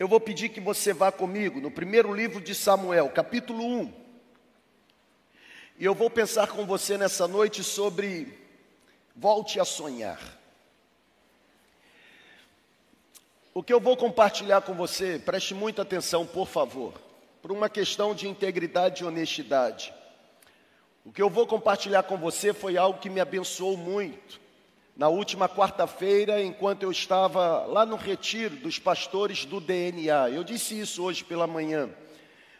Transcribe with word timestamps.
eu 0.00 0.08
vou 0.08 0.18
pedir 0.18 0.48
que 0.48 0.62
você 0.62 0.94
vá 0.94 1.12
comigo 1.12 1.60
no 1.60 1.70
primeiro 1.70 2.14
livro 2.14 2.40
de 2.40 2.54
Samuel, 2.54 3.10
capítulo 3.10 3.62
1. 3.62 3.92
E 5.78 5.84
eu 5.84 5.94
vou 5.94 6.08
pensar 6.08 6.48
com 6.48 6.64
você 6.64 6.96
nessa 6.96 7.28
noite 7.28 7.62
sobre 7.62 8.38
volte 9.14 9.60
a 9.60 9.64
sonhar. 9.66 10.18
O 13.52 13.62
que 13.62 13.74
eu 13.74 13.78
vou 13.78 13.94
compartilhar 13.94 14.62
com 14.62 14.72
você, 14.72 15.18
preste 15.18 15.52
muita 15.52 15.82
atenção, 15.82 16.26
por 16.26 16.48
favor, 16.48 16.98
por 17.42 17.52
uma 17.52 17.68
questão 17.68 18.14
de 18.14 18.26
integridade 18.26 19.02
e 19.02 19.06
honestidade. 19.06 19.92
O 21.04 21.12
que 21.12 21.20
eu 21.20 21.28
vou 21.28 21.46
compartilhar 21.46 22.04
com 22.04 22.16
você 22.16 22.54
foi 22.54 22.78
algo 22.78 23.00
que 23.00 23.10
me 23.10 23.20
abençoou 23.20 23.76
muito 23.76 24.40
na 24.96 25.08
última 25.08 25.48
quarta-feira, 25.48 26.42
enquanto 26.42 26.82
eu 26.82 26.90
estava 26.90 27.64
lá 27.66 27.86
no 27.86 27.96
retiro 27.96 28.56
dos 28.56 28.78
pastores 28.78 29.44
do 29.44 29.60
DNA. 29.60 30.30
Eu 30.30 30.44
disse 30.44 30.78
isso 30.78 31.02
hoje 31.02 31.24
pela 31.24 31.46
manhã. 31.46 31.88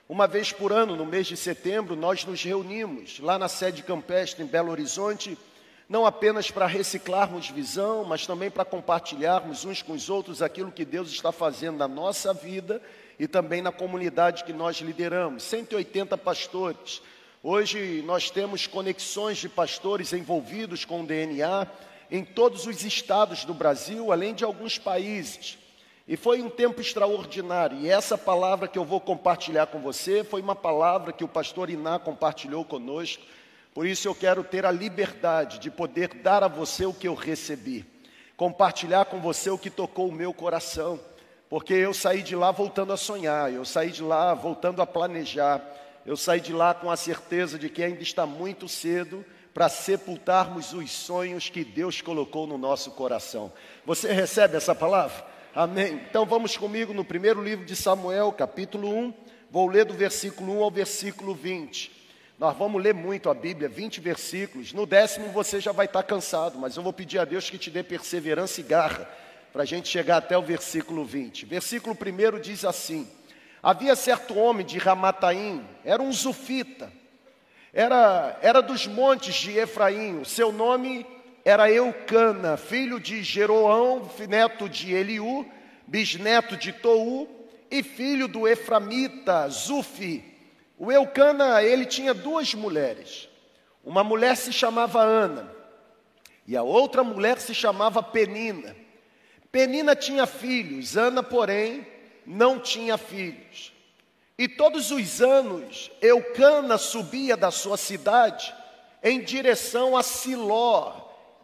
Uma 0.09 0.27
vez 0.27 0.51
por 0.51 0.73
ano, 0.73 0.97
no 0.97 1.07
mês 1.07 1.27
de 1.27 1.37
setembro, 1.37 1.95
nós 1.95 2.25
nos 2.25 2.43
reunimos 2.43 3.21
lá 3.21 3.39
na 3.39 3.49
sede 3.49 3.83
campestre 3.83 4.43
em 4.43 4.47
Belo 4.47 4.71
Horizonte, 4.71 5.39
não 5.89 6.07
apenas 6.07 6.51
para 6.51 6.67
reciclarmos 6.67 7.51
visão, 7.51 8.05
mas 8.05 8.27
também 8.27 8.51
para 8.51 8.65
compartilharmos 8.65 9.65
uns 9.65 9.83
com 9.83 9.93
os 9.93 10.09
outros 10.09 10.43
aquilo 10.43 10.73
que 10.73 10.85
Deus 10.85 11.11
está 11.11 11.31
fazendo 11.31 11.79
na 11.79 11.87
nossa 11.87 12.33
vida 12.33 12.81
e 13.19 13.29
também 13.29 13.61
na 13.61 13.71
comunidade 13.71 14.45
que 14.45 14.53
nós 14.53 14.79
lideramos. 14.79 15.43
180 15.43 16.17
pastores. 16.17 17.03
Hoje 17.43 18.03
nós 18.05 18.31
temos 18.31 18.67
conexões 18.67 19.39
de 19.39 19.49
pastores 19.49 20.13
envolvidos 20.13 20.85
com 20.85 21.03
o 21.03 21.07
DNA 21.07 21.67
em 22.11 22.25
todos 22.25 22.67
os 22.67 22.85
estados 22.85 23.45
do 23.45 23.55
Brasil, 23.55 24.13
além 24.13 24.35
de 24.35 24.45
alguns 24.45 24.79
países. 24.79 25.59
E 26.09 26.17
foi 26.17 26.43
um 26.43 26.51
tempo 26.51 26.81
extraordinário. 26.81 27.79
E 27.79 27.89
essa 27.89 28.19
palavra 28.19 28.67
que 28.67 28.79
eu 28.79 28.85
vou 28.85 29.01
compartilhar 29.01 29.67
com 29.67 29.79
você 29.79 30.25
foi 30.25 30.41
uma 30.41 30.57
palavra 30.57 31.13
que 31.13 31.23
o 31.23 31.29
pastor 31.29 31.71
Iná 31.71 31.99
compartilhou 32.01 32.65
conosco. 32.65 33.23
Por 33.73 33.87
isso 33.87 34.09
eu 34.09 34.15
quero 34.15 34.43
ter 34.43 34.67
a 34.67 34.73
liberdade 34.73 35.61
de 35.61 35.71
poder 35.71 36.09
dar 36.15 36.43
a 36.43 36.49
você 36.49 36.85
o 36.85 36.93
que 36.93 37.07
eu 37.07 37.15
recebi, 37.15 37.87
compartilhar 38.37 39.05
com 39.05 39.21
você 39.21 39.49
o 39.49 39.59
que 39.59 39.71
tocou 39.71 40.09
o 40.09 40.13
meu 40.13 40.35
coração, 40.35 40.99
porque 41.49 41.75
eu 41.75 41.95
saí 41.95 42.23
de 42.23 42.35
lá 42.35 42.51
voltando 42.51 42.93
a 42.93 42.97
sonhar, 42.97 43.53
eu 43.53 43.65
saí 43.65 43.93
de 43.93 44.03
lá 44.03 44.35
voltando 44.35 44.83
a 44.83 44.87
planejar, 44.87 45.63
eu 46.05 46.17
saí 46.17 46.41
de 46.41 46.53
lá 46.53 46.75
com 46.75 46.91
a 46.91 46.97
certeza 46.97 47.57
de 47.57 47.69
que 47.69 47.85
ainda 47.85 48.03
está 48.03 48.27
muito 48.27 48.69
cedo 48.69 49.25
para 49.53 49.69
sepultarmos 49.69 50.73
os 50.73 50.91
sonhos 50.91 51.49
que 51.49 51.65
Deus 51.65 52.01
colocou 52.01 52.47
no 52.47 52.57
nosso 52.57 52.93
coração. 52.93 53.53
Você 53.85 54.13
recebe 54.13 54.57
essa 54.57 54.75
palavra? 54.75 55.25
Amém. 55.55 56.01
Então 56.09 56.25
vamos 56.25 56.57
comigo 56.57 56.95
no 56.95 57.05
primeiro 57.05 57.43
livro 57.43 57.65
de 57.65 57.75
Samuel, 57.75 58.33
capítulo 58.33 58.89
1. 58.89 59.15
Vou 59.51 59.67
ler 59.67 59.85
do 59.85 59.95
versículo 59.95 60.59
1 60.61 60.63
ao 60.63 60.71
versículo 60.71 61.35
20. 61.35 61.91
Nós 62.39 62.57
vamos 62.57 62.81
ler 62.81 62.95
muito 62.95 63.29
a 63.29 63.35
Bíblia, 63.35 63.69
20 63.69 64.01
versículos. 64.01 64.73
No 64.73 64.87
décimo 64.87 65.29
você 65.29 65.61
já 65.61 65.73
vai 65.73 65.87
estar 65.87 66.03
cansado, 66.05 66.59
mas 66.59 66.77
eu 66.77 66.83
vou 66.83 66.93
pedir 66.93 67.19
a 67.19 67.25
Deus 67.25 67.51
que 67.51 67.59
te 67.59 67.71
dê 67.71 67.83
perseverança 67.83 68.61
e 68.61 68.65
garra 68.65 69.11
para 69.53 69.63
a 69.63 69.67
gente 69.67 69.89
chegar 69.89 70.19
até 70.19 70.39
o 70.39 70.43
versículo 70.43 71.05
20. 71.05 71.45
Versículo 71.47 71.95
1 71.97 72.41
diz 72.41 72.65
assim: 72.65 73.07
Havia 73.63 73.95
certo 73.97 74.39
homem 74.39 74.65
de 74.65 74.79
Ramataim, 74.79 75.67
era 75.85 76.03
um 76.03 76.13
zufita, 76.13 76.91
era, 77.73 78.39
era 78.43 78.61
dos 78.61 78.87
montes 78.87 79.35
de 79.35 79.59
Efraim, 79.59 80.25
seu 80.25 80.51
nome 80.53 81.07
era 81.45 81.71
Eucana, 81.71 82.57
filho 82.57 83.01
de 83.01 83.23
Jeroão, 83.23 84.09
neto 84.29 84.69
de 84.69 84.93
Eliú, 84.93 85.47
bisneto 85.87 86.57
de 86.57 86.73
Tou 86.73 87.49
e 87.71 87.83
filho 87.83 88.29
do 88.29 88.47
Eframita, 88.47 89.49
Zufi. 89.49 90.25
O 90.77 90.91
Eucana, 90.91 91.63
ele 91.63 91.87
tinha 91.87 92.13
duas 92.13 92.55
mulheres. 92.55 93.29
Uma 93.85 94.05
mulher 94.05 94.37
se 94.37 94.53
chamava 94.53 95.01
Ana 95.01 95.61
e 96.51 96.57
a 96.57 96.65
outra 96.65 97.05
mulher 97.05 97.39
se 97.39 97.55
chamava 97.55 98.03
Penina. 98.03 98.75
Penina 99.53 99.95
tinha 99.95 100.27
filhos, 100.27 100.97
Ana, 100.97 101.23
porém, 101.23 101.87
não 102.27 102.59
tinha 102.59 102.99
filhos. 102.99 103.73
E 104.41 104.49
todos 104.49 104.91
os 104.91 105.21
anos 105.21 105.91
Eucana 106.01 106.79
subia 106.79 107.37
da 107.37 107.51
sua 107.51 107.77
cidade 107.77 108.55
em 109.03 109.21
direção 109.21 109.95
a 109.95 110.03
Siló. 110.03 110.95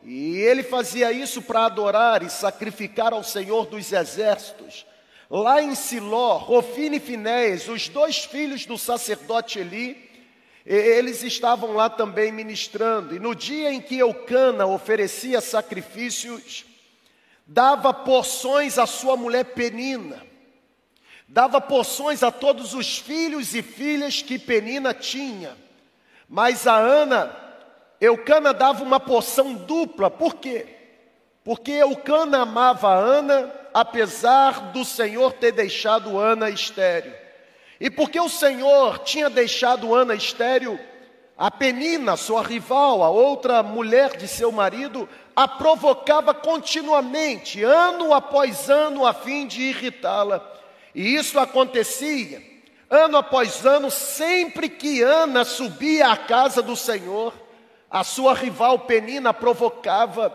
E 0.02 0.38
ele 0.38 0.62
fazia 0.62 1.12
isso 1.12 1.42
para 1.42 1.66
adorar 1.66 2.22
e 2.22 2.30
sacrificar 2.30 3.12
ao 3.12 3.22
Senhor 3.22 3.66
dos 3.66 3.92
exércitos. 3.92 4.86
Lá 5.28 5.60
em 5.60 5.74
Siló, 5.74 6.38
Rofine 6.38 6.96
e 6.96 7.00
Finéias, 7.00 7.68
os 7.68 7.86
dois 7.86 8.24
filhos 8.24 8.64
do 8.64 8.78
sacerdote 8.78 9.58
Eli, 9.58 10.10
eles 10.64 11.22
estavam 11.22 11.74
lá 11.74 11.90
também 11.90 12.32
ministrando. 12.32 13.14
E 13.14 13.18
no 13.18 13.34
dia 13.34 13.70
em 13.74 13.80
que 13.82 13.98
Eucana 13.98 14.64
oferecia 14.64 15.42
sacrifícios, 15.42 16.64
dava 17.46 17.92
porções 17.92 18.78
à 18.78 18.86
sua 18.86 19.18
mulher 19.18 19.44
Penina 19.44 20.34
dava 21.28 21.60
porções 21.60 22.22
a 22.22 22.30
todos 22.30 22.74
os 22.74 22.98
filhos 22.98 23.54
e 23.54 23.62
filhas 23.62 24.22
que 24.22 24.38
Penina 24.38 24.94
tinha. 24.94 25.56
Mas 26.28 26.66
a 26.66 26.76
Ana, 26.76 27.34
Eucana 28.00 28.52
dava 28.52 28.82
uma 28.82 29.00
porção 29.00 29.54
dupla, 29.54 30.10
por 30.10 30.36
quê? 30.36 30.66
Porque 31.44 31.72
Eucana 31.72 32.42
amava 32.42 32.88
a 32.88 32.98
Ana, 32.98 33.52
apesar 33.72 34.72
do 34.72 34.84
Senhor 34.84 35.32
ter 35.34 35.52
deixado 35.52 36.18
Ana 36.18 36.50
estéreo. 36.50 37.14
E 37.78 37.90
porque 37.90 38.18
o 38.18 38.28
Senhor 38.28 39.00
tinha 39.00 39.28
deixado 39.28 39.94
Ana 39.94 40.14
estéreo, 40.14 40.80
a 41.36 41.50
Penina, 41.50 42.16
sua 42.16 42.42
rival, 42.42 43.02
a 43.02 43.10
outra 43.10 43.62
mulher 43.62 44.16
de 44.16 44.26
seu 44.26 44.50
marido, 44.50 45.06
a 45.34 45.46
provocava 45.46 46.32
continuamente, 46.32 47.62
ano 47.62 48.14
após 48.14 48.70
ano, 48.70 49.06
a 49.06 49.12
fim 49.12 49.46
de 49.46 49.60
irritá-la. 49.60 50.55
E 50.96 51.14
isso 51.14 51.38
acontecia 51.38 52.42
ano 52.88 53.18
após 53.18 53.66
ano, 53.66 53.90
sempre 53.90 54.66
que 54.66 55.02
Ana 55.02 55.44
subia 55.44 56.08
à 56.08 56.16
casa 56.16 56.62
do 56.62 56.74
Senhor, 56.74 57.34
a 57.90 58.02
sua 58.02 58.32
rival 58.32 58.78
Penina 58.78 59.34
provocava, 59.34 60.34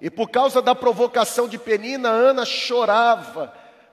e 0.00 0.08
por 0.08 0.30
causa 0.30 0.62
da 0.62 0.74
provocação 0.74 1.46
de 1.46 1.58
Penina, 1.58 2.08
Ana 2.08 2.46
chorava, 2.46 3.52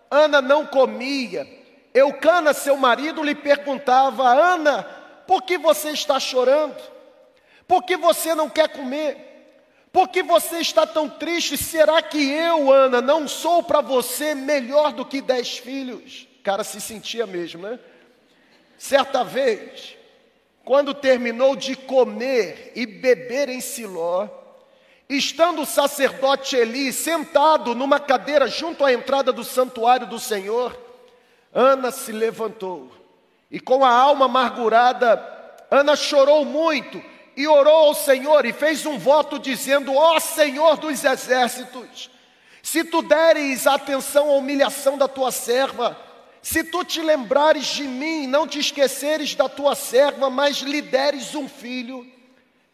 Ana 0.10 0.42
não 0.42 0.66
comia. 0.66 1.46
Eucana, 1.94 2.54
seu 2.54 2.78
marido, 2.78 3.22
lhe 3.22 3.36
perguntava: 3.36 4.24
Ana, 4.24 4.84
por 5.28 5.42
que 5.42 5.58
você 5.58 5.90
está 5.90 6.18
chorando? 6.18 6.82
Por 7.68 7.84
que 7.84 7.98
você 7.98 8.34
não 8.34 8.50
quer 8.50 8.70
comer? 8.70 9.35
Por 9.96 10.10
que 10.10 10.22
você 10.22 10.58
está 10.58 10.86
tão 10.86 11.08
triste? 11.08 11.56
Será 11.56 12.02
que 12.02 12.18
eu, 12.30 12.70
Ana, 12.70 13.00
não 13.00 13.30
sou 13.30 13.64
para 13.64 13.80
você 13.80 14.36
melhor 14.36 14.92
do 14.92 15.06
que 15.06 15.22
dez 15.22 15.58
filhos? 15.58 16.28
O 16.38 16.44
cara 16.44 16.66
se 16.66 16.82
sentia 16.82 17.26
mesmo, 17.26 17.62
né? 17.62 17.80
Certa 18.78 19.24
vez, 19.24 19.96
quando 20.66 20.94
terminou 20.94 21.56
de 21.56 21.78
comer 21.78 22.74
e 22.76 22.86
beber 22.86 23.48
em 23.48 23.62
Siló, 23.62 24.28
estando 25.08 25.62
o 25.62 25.66
sacerdote 25.66 26.58
Eli 26.58 26.92
sentado 26.92 27.74
numa 27.74 27.98
cadeira 27.98 28.50
junto 28.50 28.84
à 28.84 28.92
entrada 28.92 29.32
do 29.32 29.46
santuário 29.46 30.08
do 30.08 30.20
Senhor, 30.20 30.78
Ana 31.54 31.90
se 31.90 32.12
levantou 32.12 32.92
e 33.50 33.62
com 33.62 33.86
a 33.86 33.92
alma 33.92 34.26
amargurada, 34.26 35.26
Ana 35.72 35.96
chorou 35.96 36.44
muito 36.44 37.02
e 37.36 37.48
orou 37.48 37.88
ao 37.88 37.94
Senhor 37.94 38.46
e 38.46 38.54
fez 38.54 38.86
um 38.86 38.98
voto 38.98 39.38
dizendo: 39.38 39.94
Ó 39.94 40.20
Senhor 40.20 40.78
dos 40.78 41.04
exércitos, 41.04 42.10
se 42.62 42.84
tu 42.84 43.02
deres 43.02 43.68
atenção 43.68 44.30
à 44.30 44.34
humilhação 44.34 44.98
da 44.98 45.08
tua 45.08 45.32
serva, 45.32 45.98
se 46.42 46.64
tu 46.64 46.84
te 46.84 47.02
lembrares 47.02 47.68
de 47.68 47.84
mim, 47.84 48.28
não 48.28 48.48
te 48.48 48.60
esqueceres 48.60 49.36
da 49.36 49.50
tua 49.50 49.76
serva, 49.76 50.30
mas 50.30 50.58
lhe 50.58 50.82
deres 50.82 51.36
um 51.36 51.50
filho, 51.50 52.06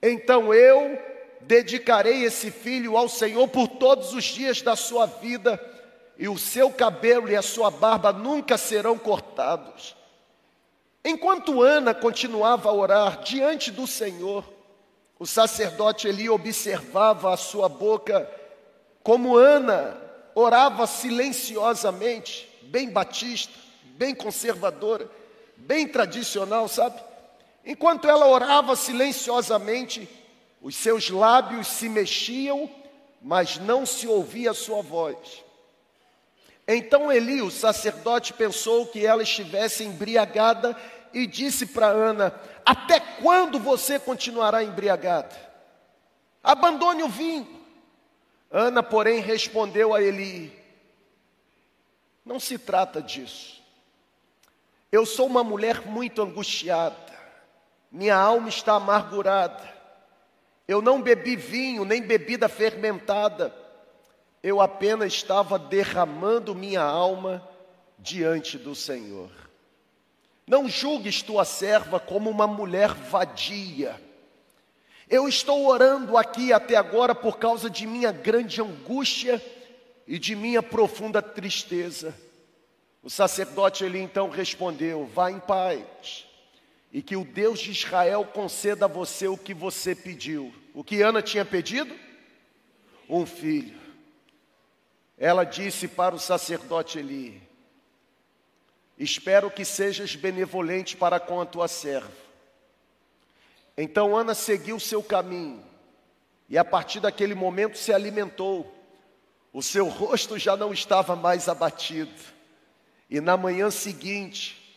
então 0.01 0.53
eu 0.53 0.99
dedicarei 1.41 2.23
esse 2.23 2.51
filho 2.51 2.97
ao 2.97 3.09
Senhor 3.09 3.47
por 3.47 3.67
todos 3.67 4.13
os 4.13 4.25
dias 4.25 4.61
da 4.61 4.75
sua 4.75 5.05
vida, 5.05 5.59
e 6.17 6.27
o 6.27 6.37
seu 6.37 6.69
cabelo 6.69 7.29
e 7.29 7.35
a 7.35 7.41
sua 7.41 7.71
barba 7.71 8.13
nunca 8.13 8.57
serão 8.57 8.97
cortados. 8.97 9.95
Enquanto 11.03 11.62
Ana 11.62 11.94
continuava 11.94 12.69
a 12.69 12.74
orar 12.74 13.21
diante 13.24 13.71
do 13.71 13.88
Senhor, 13.88 14.44
o 15.18 15.25
sacerdote 15.25 16.07
Eli 16.07 16.30
observava 16.30 17.33
a 17.33 17.38
sua 17.38 17.68
boca, 17.68 18.30
como 19.03 19.36
Ana 19.36 19.98
orava 20.36 20.86
silenciosamente, 20.86 22.48
bem 22.63 22.89
batista, 22.89 23.53
bem 23.83 24.13
conservadora, 24.13 25.09
bem 25.57 25.88
tradicional, 25.88 26.68
sabe? 26.68 27.01
Enquanto 27.65 28.07
ela 28.07 28.27
orava 28.27 28.75
silenciosamente, 28.75 30.07
os 30.62 30.75
seus 30.75 31.09
lábios 31.09 31.68
se 31.68 31.89
mexiam, 31.89 32.69
mas 33.21 33.57
não 33.57 33.86
se 33.86 34.07
ouvia 34.07 34.51
a 34.51 34.56
sua 34.56 34.81
voz. 34.81 35.44
Então 36.73 37.12
Eli, 37.12 37.41
o 37.41 37.51
sacerdote, 37.51 38.31
pensou 38.31 38.88
que 38.88 39.06
ela 39.06 39.23
estivesse 39.23 39.83
embriagada 39.83 40.75
e 41.13 41.27
disse 41.27 41.65
para 41.65 41.88
Ana: 41.88 42.33
Até 42.65 43.00
quando 43.00 43.59
você 43.59 44.00
continuará 44.00 44.63
embriagada? 44.63 45.35
Abandone 46.41 47.03
o 47.03 47.09
vinho. 47.09 47.59
Ana, 48.50 48.81
porém, 48.81 49.19
respondeu 49.19 49.94
a 49.94 50.01
Eli: 50.01 50.57
Não 52.25 52.39
se 52.39 52.57
trata 52.57 53.01
disso. 53.01 53.62
Eu 54.89 55.06
sou 55.06 55.27
uma 55.27 55.44
mulher 55.44 55.85
muito 55.85 56.21
angustiada, 56.21 56.95
minha 57.91 58.15
alma 58.15 58.47
está 58.47 58.75
amargurada. 58.75 59.69
Eu 60.67 60.81
não 60.81 61.01
bebi 61.01 61.35
vinho, 61.35 61.83
nem 61.83 62.01
bebida 62.01 62.47
fermentada 62.47 63.60
eu 64.43 64.59
apenas 64.59 65.13
estava 65.13 65.59
derramando 65.59 66.55
minha 66.55 66.81
alma 66.81 67.47
diante 67.99 68.57
do 68.57 68.73
Senhor. 68.73 69.29
Não 70.47 70.67
julgues 70.67 71.21
tua 71.21 71.45
serva 71.45 71.99
como 71.99 72.29
uma 72.29 72.47
mulher 72.47 72.93
vadia. 72.93 73.99
Eu 75.07 75.27
estou 75.27 75.67
orando 75.67 76.17
aqui 76.17 76.51
até 76.51 76.75
agora 76.75 77.13
por 77.13 77.38
causa 77.38 77.69
de 77.69 77.85
minha 77.85 78.11
grande 78.11 78.61
angústia 78.61 79.43
e 80.07 80.17
de 80.17 80.35
minha 80.35 80.63
profunda 80.63 81.21
tristeza. 81.21 82.15
O 83.03 83.09
sacerdote 83.09 83.83
ele 83.83 83.99
então 83.99 84.29
respondeu: 84.29 85.05
Vá 85.05 85.31
em 85.31 85.39
paz, 85.39 86.25
e 86.91 87.01
que 87.01 87.15
o 87.15 87.23
Deus 87.23 87.59
de 87.59 87.71
Israel 87.71 88.25
conceda 88.25 88.85
a 88.85 88.88
você 88.88 89.27
o 89.27 89.38
que 89.38 89.53
você 89.53 89.93
pediu. 89.95 90.53
O 90.73 90.83
que 90.83 91.01
Ana 91.01 91.21
tinha 91.21 91.45
pedido? 91.45 91.93
Um 93.07 93.25
filho. 93.25 93.80
Ela 95.21 95.44
disse 95.44 95.88
para 95.88 96.15
o 96.15 96.19
sacerdote 96.19 96.97
Eli: 96.97 97.39
Espero 98.97 99.51
que 99.51 99.63
sejas 99.63 100.15
benevolente 100.15 100.97
para 100.97 101.19
com 101.19 101.39
a 101.39 101.45
tua 101.45 101.68
serva. 101.68 102.09
Então 103.77 104.18
Ana 104.18 104.33
seguiu 104.33 104.79
seu 104.79 105.03
caminho 105.03 105.63
e 106.50 106.57
a 106.57 106.65
partir 106.65 107.01
daquele 107.01 107.35
momento 107.35 107.77
se 107.77 107.94
alimentou. 107.94 108.73
O 109.53 109.62
seu 109.62 109.88
rosto 109.89 110.39
já 110.39 110.57
não 110.57 110.73
estava 110.73 111.15
mais 111.15 111.47
abatido. 111.47 112.19
E 113.07 113.21
na 113.21 113.38
manhã 113.38 113.69
seguinte, 113.69 114.75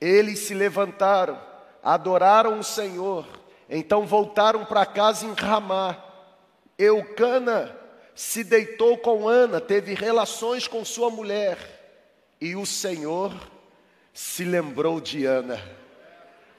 eles 0.00 0.38
se 0.38 0.54
levantaram, 0.54 1.42
adoraram 1.82 2.60
o 2.60 2.64
Senhor, 2.64 3.26
então 3.68 4.06
voltaram 4.06 4.64
para 4.64 4.86
casa 4.86 5.26
em 5.26 5.32
Ramá. 5.32 6.00
Eucana 6.78 7.79
se 8.20 8.44
deitou 8.44 8.98
com 8.98 9.26
Ana, 9.26 9.62
teve 9.62 9.94
relações 9.94 10.68
com 10.68 10.84
sua 10.84 11.08
mulher, 11.08 11.56
e 12.38 12.54
o 12.54 12.66
Senhor 12.66 13.34
se 14.12 14.44
lembrou 14.44 15.00
de 15.00 15.24
Ana. 15.24 15.58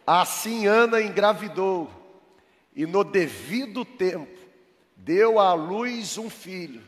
Assim 0.05 0.65
Ana 0.65 0.99
engravidou, 0.99 1.87
e 2.75 2.87
no 2.87 3.03
devido 3.03 3.85
tempo 3.85 4.39
deu 4.97 5.37
à 5.37 5.53
luz 5.53 6.17
um 6.17 6.31
filho, 6.31 6.81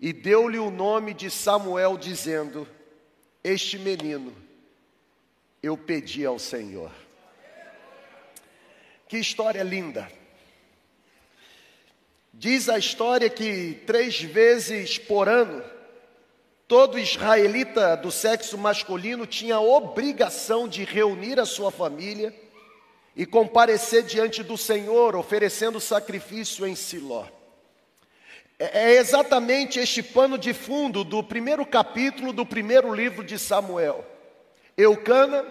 e 0.00 0.14
deu-lhe 0.14 0.58
o 0.58 0.70
nome 0.70 1.12
de 1.12 1.30
Samuel, 1.30 1.98
dizendo: 1.98 2.66
Este 3.44 3.78
menino 3.78 4.34
eu 5.62 5.76
pedi 5.76 6.24
ao 6.24 6.38
Senhor. 6.38 6.90
Que 9.06 9.18
história 9.18 9.62
linda! 9.62 10.23
Diz 12.36 12.68
a 12.68 12.76
história 12.76 13.30
que 13.30 13.80
três 13.86 14.20
vezes 14.20 14.98
por 14.98 15.28
ano, 15.28 15.62
todo 16.66 16.98
israelita 16.98 17.96
do 17.96 18.10
sexo 18.10 18.58
masculino 18.58 19.24
tinha 19.24 19.54
a 19.54 19.60
obrigação 19.60 20.66
de 20.66 20.82
reunir 20.84 21.38
a 21.38 21.46
sua 21.46 21.70
família 21.70 22.34
e 23.14 23.24
comparecer 23.24 24.02
diante 24.02 24.42
do 24.42 24.58
Senhor, 24.58 25.14
oferecendo 25.14 25.78
sacrifício 25.78 26.66
em 26.66 26.74
Siló. 26.74 27.24
É, 28.58 28.90
é 28.90 28.96
exatamente 28.96 29.78
este 29.78 30.02
pano 30.02 30.36
de 30.36 30.52
fundo 30.52 31.04
do 31.04 31.22
primeiro 31.22 31.64
capítulo 31.64 32.32
do 32.32 32.44
primeiro 32.44 32.92
livro 32.92 33.22
de 33.22 33.38
Samuel. 33.38 34.04
Eucana 34.76 35.46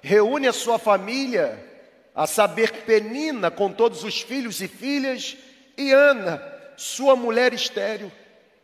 reúne 0.00 0.46
a 0.46 0.52
sua 0.52 0.78
família, 0.78 1.66
a 2.14 2.28
saber, 2.28 2.84
Penina, 2.84 3.50
com 3.50 3.72
todos 3.72 4.04
os 4.04 4.20
filhos 4.20 4.60
e 4.60 4.68
filhas, 4.68 5.36
e 5.78 5.92
Ana, 5.92 6.42
sua 6.76 7.14
mulher 7.14 7.54
estéril. 7.54 8.10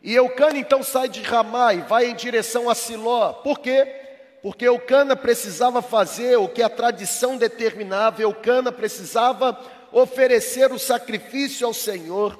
E 0.03 0.13
Eucana 0.13 0.57
então 0.57 0.83
sai 0.83 1.07
de 1.07 1.21
Ramá 1.21 1.73
e 1.73 1.81
vai 1.81 2.07
em 2.07 2.13
direção 2.13 2.69
a 2.69 2.75
Siló. 2.75 3.31
Por 3.33 3.59
quê? 3.59 3.87
Porque 4.43 4.67
Eucana 4.67 5.15
precisava 5.15 5.81
fazer 5.81 6.35
o 6.35 6.49
que 6.49 6.61
a 6.61 6.69
tradição 6.69 7.37
determinava, 7.37 8.21
Eucana 8.21 8.71
precisava 8.71 9.57
oferecer 9.91 10.71
o 10.71 10.77
sacrifício 10.77 11.65
ao 11.65 11.73
Senhor. 11.73 12.37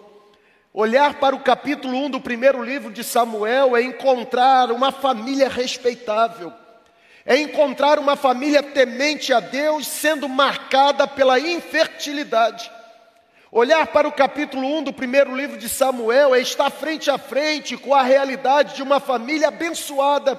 Olhar 0.74 1.16
para 1.22 1.34
o 1.34 1.40
capítulo 1.40 1.96
1 2.06 2.10
do 2.12 2.22
primeiro 2.22 2.62
livro 2.62 2.92
de 2.92 3.02
Samuel 3.02 3.78
é 3.78 3.82
encontrar 3.82 4.72
uma 4.72 4.92
família 4.92 5.48
respeitável, 5.48 6.52
é 7.26 7.38
encontrar 7.38 7.98
uma 7.98 8.18
família 8.18 8.62
temente 8.62 9.32
a 9.32 9.40
Deus 9.40 9.88
sendo 9.88 10.28
marcada 10.28 11.08
pela 11.08 11.40
infertilidade. 11.40 12.70
Olhar 13.58 13.88
para 13.88 14.06
o 14.06 14.12
capítulo 14.12 14.68
1 14.80 14.84
do 14.84 14.92
primeiro 14.92 15.34
livro 15.34 15.58
de 15.58 15.70
Samuel 15.70 16.36
é 16.36 16.42
estar 16.42 16.70
frente 16.70 17.10
a 17.10 17.18
frente 17.18 17.78
com 17.78 17.96
a 17.96 18.02
realidade 18.02 18.76
de 18.76 18.84
uma 18.84 19.00
família 19.00 19.48
abençoada, 19.48 20.38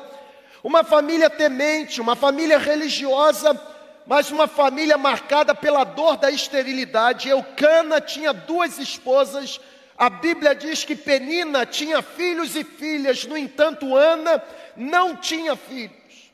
uma 0.62 0.84
família 0.84 1.30
temente, 1.30 1.98
uma 1.98 2.14
família 2.14 2.58
religiosa, 2.58 3.58
mas 4.06 4.30
uma 4.30 4.46
família 4.46 4.98
marcada 4.98 5.54
pela 5.54 5.82
dor 5.82 6.18
da 6.18 6.30
esterilidade. 6.30 7.30
Eucana 7.30 8.02
tinha 8.02 8.34
duas 8.34 8.78
esposas, 8.78 9.58
a 9.96 10.10
Bíblia 10.10 10.54
diz 10.54 10.84
que 10.84 10.94
Penina 10.94 11.64
tinha 11.64 12.02
filhos 12.02 12.54
e 12.54 12.64
filhas, 12.64 13.24
no 13.24 13.34
entanto, 13.34 13.96
Ana 13.96 14.42
não 14.76 15.16
tinha 15.16 15.56
filhos. 15.56 16.30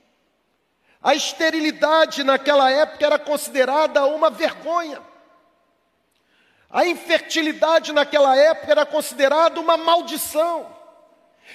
A 1.00 1.14
esterilidade 1.14 2.24
naquela 2.24 2.72
época 2.72 3.06
era 3.06 3.20
considerada 3.20 4.04
uma 4.04 4.30
vergonha. 4.30 5.11
A 6.72 6.86
infertilidade 6.86 7.92
naquela 7.92 8.34
época 8.34 8.72
era 8.72 8.86
considerada 8.86 9.60
uma 9.60 9.76
maldição, 9.76 10.66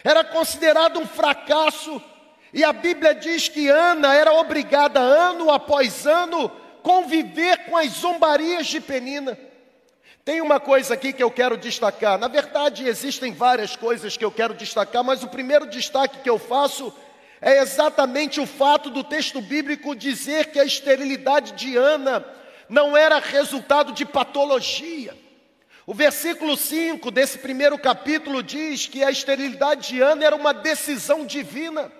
era 0.03 0.23
considerado 0.23 0.99
um 0.99 1.07
fracasso, 1.07 1.99
e 2.53 2.63
a 2.63 2.71
Bíblia 2.71 3.15
diz 3.15 3.49
que 3.49 3.67
Ana 3.67 4.13
era 4.13 4.31
obrigada, 4.33 4.99
ano 4.99 5.49
após 5.49 6.05
ano, 6.05 6.51
conviver 6.83 7.65
com 7.65 7.75
as 7.75 7.89
zombarias 7.89 8.67
de 8.67 8.79
Penina. 8.79 9.37
Tem 10.23 10.39
uma 10.39 10.59
coisa 10.59 10.93
aqui 10.93 11.11
que 11.11 11.23
eu 11.23 11.31
quero 11.31 11.57
destacar. 11.57 12.19
Na 12.19 12.27
verdade, 12.27 12.87
existem 12.87 13.33
várias 13.33 13.75
coisas 13.75 14.15
que 14.15 14.23
eu 14.23 14.31
quero 14.31 14.53
destacar, 14.53 15.03
mas 15.03 15.23
o 15.23 15.27
primeiro 15.27 15.65
destaque 15.65 16.19
que 16.19 16.29
eu 16.29 16.37
faço 16.37 16.93
é 17.41 17.59
exatamente 17.59 18.39
o 18.39 18.45
fato 18.45 18.89
do 18.89 19.03
texto 19.03 19.41
bíblico 19.41 19.95
dizer 19.95 20.51
que 20.51 20.59
a 20.59 20.65
esterilidade 20.65 21.53
de 21.53 21.75
Ana 21.75 22.25
não 22.69 22.95
era 22.95 23.19
resultado 23.19 23.91
de 23.91 24.05
patologia. 24.05 25.15
O 25.85 25.93
versículo 25.93 26.57
5 26.57 27.09
desse 27.11 27.37
primeiro 27.37 27.77
capítulo 27.77 28.43
diz 28.43 28.87
que 28.87 29.03
a 29.03 29.09
esterilidade 29.09 29.89
de 29.89 30.01
Ana 30.01 30.25
era 30.25 30.35
uma 30.35 30.53
decisão 30.53 31.25
divina. 31.25 31.91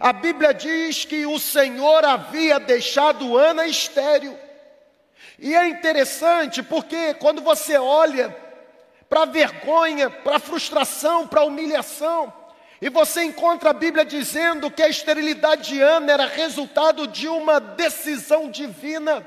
A 0.00 0.12
Bíblia 0.12 0.52
diz 0.52 1.04
que 1.04 1.26
o 1.26 1.38
Senhor 1.38 2.04
havia 2.04 2.58
deixado 2.58 3.36
Ana 3.36 3.66
estéril. 3.66 4.36
E 5.38 5.54
é 5.54 5.68
interessante 5.68 6.62
porque 6.62 7.14
quando 7.14 7.40
você 7.40 7.76
olha 7.78 8.36
para 9.08 9.22
a 9.22 9.26
vergonha, 9.26 10.10
para 10.10 10.36
a 10.36 10.40
frustração, 10.40 11.26
para 11.26 11.40
a 11.42 11.44
humilhação, 11.44 12.32
e 12.80 12.88
você 12.88 13.22
encontra 13.24 13.70
a 13.70 13.74
Bíblia 13.74 14.04
dizendo 14.04 14.70
que 14.70 14.82
a 14.82 14.88
esterilidade 14.88 15.74
de 15.74 15.80
Ana 15.82 16.12
era 16.12 16.26
resultado 16.26 17.06
de 17.06 17.28
uma 17.28 17.60
decisão 17.60 18.50
divina. 18.50 19.26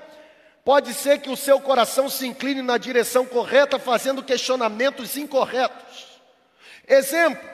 Pode 0.63 0.93
ser 0.93 1.19
que 1.19 1.29
o 1.29 1.35
seu 1.35 1.59
coração 1.59 2.09
se 2.09 2.25
incline 2.25 2.61
na 2.61 2.77
direção 2.77 3.25
correta, 3.25 3.77
fazendo 3.77 4.23
questionamentos 4.23 5.17
incorretos. 5.17 6.07
Exemplo: 6.87 7.49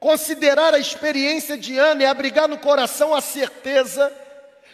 considerar 0.00 0.74
a 0.74 0.78
experiência 0.78 1.56
de 1.56 1.78
Ana 1.78 2.02
e 2.02 2.06
abrigar 2.06 2.48
no 2.48 2.58
coração 2.58 3.14
a 3.14 3.20
certeza 3.20 4.12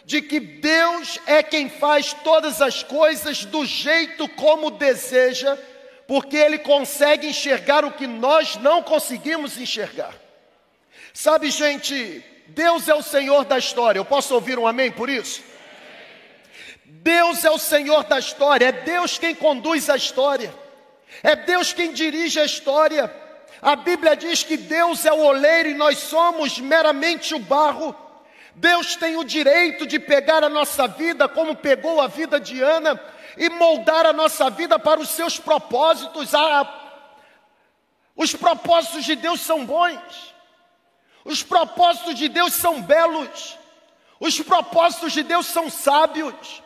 de 0.03 0.21
que 0.23 0.39
Deus 0.39 1.19
é 1.27 1.43
quem 1.43 1.69
faz 1.69 2.13
todas 2.23 2.61
as 2.61 2.81
coisas 2.81 3.45
do 3.45 3.63
jeito 3.63 4.27
como 4.29 4.71
deseja, 4.71 5.55
porque 6.07 6.35
Ele 6.35 6.57
consegue 6.57 7.27
enxergar 7.27 7.85
o 7.85 7.91
que 7.91 8.07
nós 8.07 8.55
não 8.55 8.81
conseguimos 8.81 9.57
enxergar. 9.59 10.15
Sabe, 11.13 11.51
gente, 11.51 12.25
Deus 12.47 12.87
é 12.87 12.95
o 12.95 13.03
Senhor 13.03 13.45
da 13.45 13.59
história. 13.59 13.99
Eu 13.99 14.05
posso 14.05 14.33
ouvir 14.33 14.57
um 14.57 14.65
amém 14.65 14.91
por 14.91 15.09
isso? 15.09 15.43
Deus 17.03 17.43
é 17.43 17.49
o 17.49 17.57
Senhor 17.57 18.03
da 18.03 18.19
história, 18.19 18.67
é 18.67 18.71
Deus 18.71 19.17
quem 19.17 19.33
conduz 19.33 19.89
a 19.89 19.95
história, 19.95 20.53
é 21.23 21.35
Deus 21.35 21.73
quem 21.73 21.91
dirige 21.91 22.39
a 22.39 22.45
história. 22.45 23.11
A 23.59 23.75
Bíblia 23.75 24.15
diz 24.15 24.43
que 24.43 24.55
Deus 24.55 25.03
é 25.03 25.11
o 25.11 25.23
oleiro 25.25 25.69
e 25.69 25.73
nós 25.73 25.97
somos 25.97 26.59
meramente 26.59 27.33
o 27.33 27.39
barro. 27.39 27.95
Deus 28.53 28.95
tem 28.95 29.17
o 29.17 29.23
direito 29.23 29.87
de 29.87 29.97
pegar 29.97 30.43
a 30.43 30.49
nossa 30.49 30.87
vida, 30.87 31.27
como 31.27 31.55
pegou 31.55 31.99
a 31.99 32.05
vida 32.05 32.39
de 32.39 32.61
Ana, 32.61 33.01
e 33.35 33.49
moldar 33.49 34.05
a 34.05 34.13
nossa 34.13 34.51
vida 34.51 34.77
para 34.77 34.99
os 34.99 35.09
seus 35.09 35.39
propósitos. 35.39 36.35
Ah, 36.35 37.01
os 38.15 38.35
propósitos 38.35 39.05
de 39.05 39.15
Deus 39.15 39.41
são 39.41 39.65
bons, 39.65 40.35
os 41.25 41.41
propósitos 41.41 42.13
de 42.13 42.29
Deus 42.29 42.53
são 42.53 42.79
belos, 42.79 43.57
os 44.19 44.39
propósitos 44.39 45.13
de 45.13 45.23
Deus 45.23 45.47
são 45.47 45.67
sábios. 45.67 46.61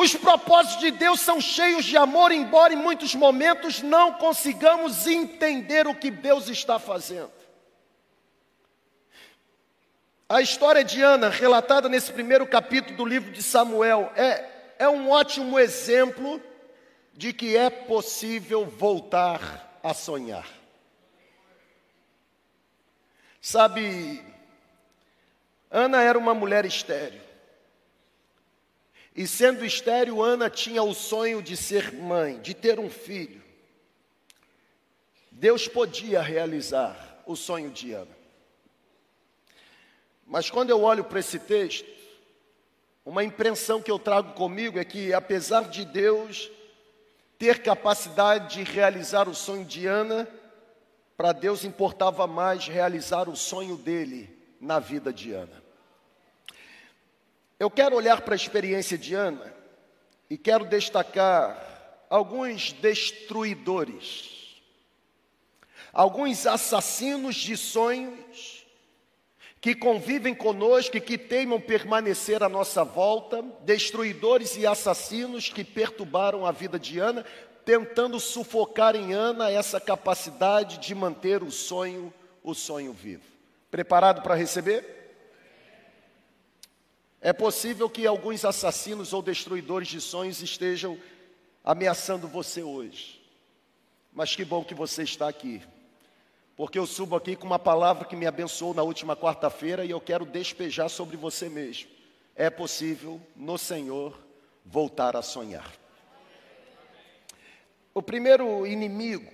Os 0.00 0.14
propósitos 0.14 0.78
de 0.78 0.92
Deus 0.92 1.18
são 1.18 1.40
cheios 1.40 1.84
de 1.84 1.96
amor, 1.96 2.30
embora 2.30 2.72
em 2.72 2.76
muitos 2.76 3.16
momentos 3.16 3.82
não 3.82 4.12
consigamos 4.12 5.08
entender 5.08 5.88
o 5.88 5.94
que 5.94 6.08
Deus 6.08 6.48
está 6.48 6.78
fazendo. 6.78 7.32
A 10.28 10.40
história 10.40 10.84
de 10.84 11.02
Ana, 11.02 11.28
relatada 11.28 11.88
nesse 11.88 12.12
primeiro 12.12 12.46
capítulo 12.46 12.96
do 12.96 13.04
livro 13.04 13.32
de 13.32 13.42
Samuel, 13.42 14.12
é, 14.14 14.44
é 14.78 14.88
um 14.88 15.10
ótimo 15.10 15.58
exemplo 15.58 16.40
de 17.12 17.32
que 17.32 17.56
é 17.56 17.68
possível 17.68 18.66
voltar 18.66 19.80
a 19.82 19.92
sonhar. 19.92 20.46
Sabe, 23.40 24.24
Ana 25.68 26.00
era 26.02 26.16
uma 26.16 26.34
mulher 26.34 26.64
estéril. 26.64 27.27
E 29.18 29.26
sendo 29.26 29.64
estéril, 29.64 30.22
Ana 30.22 30.48
tinha 30.48 30.80
o 30.80 30.94
sonho 30.94 31.42
de 31.42 31.56
ser 31.56 31.92
mãe, 31.92 32.40
de 32.40 32.54
ter 32.54 32.78
um 32.78 32.88
filho. 32.88 33.42
Deus 35.32 35.66
podia 35.66 36.22
realizar 36.22 37.20
o 37.26 37.34
sonho 37.34 37.68
de 37.68 37.92
Ana. 37.92 38.16
Mas 40.24 40.48
quando 40.48 40.70
eu 40.70 40.80
olho 40.84 41.02
para 41.02 41.18
esse 41.18 41.36
texto, 41.36 41.88
uma 43.04 43.24
impressão 43.24 43.82
que 43.82 43.90
eu 43.90 43.98
trago 43.98 44.34
comigo 44.34 44.78
é 44.78 44.84
que, 44.84 45.12
apesar 45.12 45.68
de 45.68 45.84
Deus 45.84 46.48
ter 47.36 47.60
capacidade 47.60 48.54
de 48.54 48.62
realizar 48.62 49.28
o 49.28 49.34
sonho 49.34 49.64
de 49.64 49.84
Ana, 49.84 50.28
para 51.16 51.32
Deus 51.32 51.64
importava 51.64 52.24
mais 52.28 52.68
realizar 52.68 53.28
o 53.28 53.34
sonho 53.34 53.76
dele 53.76 54.30
na 54.60 54.78
vida 54.78 55.12
de 55.12 55.32
Ana. 55.32 55.67
Eu 57.58 57.68
quero 57.70 57.96
olhar 57.96 58.20
para 58.20 58.34
a 58.34 58.36
experiência 58.36 58.96
de 58.96 59.14
Ana 59.14 59.52
e 60.30 60.38
quero 60.38 60.64
destacar 60.64 62.06
alguns 62.08 62.72
destruidores, 62.72 64.60
alguns 65.92 66.46
assassinos 66.46 67.34
de 67.34 67.56
sonhos 67.56 68.64
que 69.60 69.74
convivem 69.74 70.36
conosco 70.36 70.96
e 70.96 71.00
que 71.00 71.18
teimam 71.18 71.60
permanecer 71.60 72.44
à 72.44 72.48
nossa 72.48 72.84
volta, 72.84 73.42
destruidores 73.62 74.56
e 74.56 74.64
assassinos 74.64 75.48
que 75.48 75.64
perturbaram 75.64 76.46
a 76.46 76.52
vida 76.52 76.78
de 76.78 77.00
Ana, 77.00 77.24
tentando 77.64 78.20
sufocar 78.20 78.94
em 78.94 79.12
Ana 79.12 79.50
essa 79.50 79.80
capacidade 79.80 80.78
de 80.78 80.94
manter 80.94 81.42
o 81.42 81.50
sonho, 81.50 82.14
o 82.44 82.54
sonho 82.54 82.92
vivo. 82.92 83.24
Preparado 83.68 84.22
para 84.22 84.36
receber? 84.36 85.07
É 87.20 87.32
possível 87.32 87.90
que 87.90 88.06
alguns 88.06 88.44
assassinos 88.44 89.12
ou 89.12 89.20
destruidores 89.20 89.88
de 89.88 90.00
sonhos 90.00 90.40
estejam 90.40 90.98
ameaçando 91.64 92.28
você 92.28 92.62
hoje. 92.62 93.20
Mas 94.12 94.36
que 94.36 94.44
bom 94.44 94.64
que 94.64 94.74
você 94.74 95.02
está 95.02 95.28
aqui. 95.28 95.62
Porque 96.56 96.78
eu 96.78 96.86
subo 96.86 97.16
aqui 97.16 97.36
com 97.36 97.46
uma 97.46 97.58
palavra 97.58 98.04
que 98.04 98.16
me 98.16 98.26
abençoou 98.26 98.72
na 98.72 98.82
última 98.82 99.16
quarta-feira 99.16 99.84
e 99.84 99.90
eu 99.90 100.00
quero 100.00 100.24
despejar 100.24 100.88
sobre 100.88 101.16
você 101.16 101.48
mesmo. 101.48 101.88
É 102.34 102.48
possível 102.50 103.20
no 103.36 103.58
Senhor 103.58 104.18
voltar 104.64 105.16
a 105.16 105.22
sonhar. 105.22 105.72
O 107.92 108.02
primeiro 108.02 108.64
inimigo, 108.66 109.32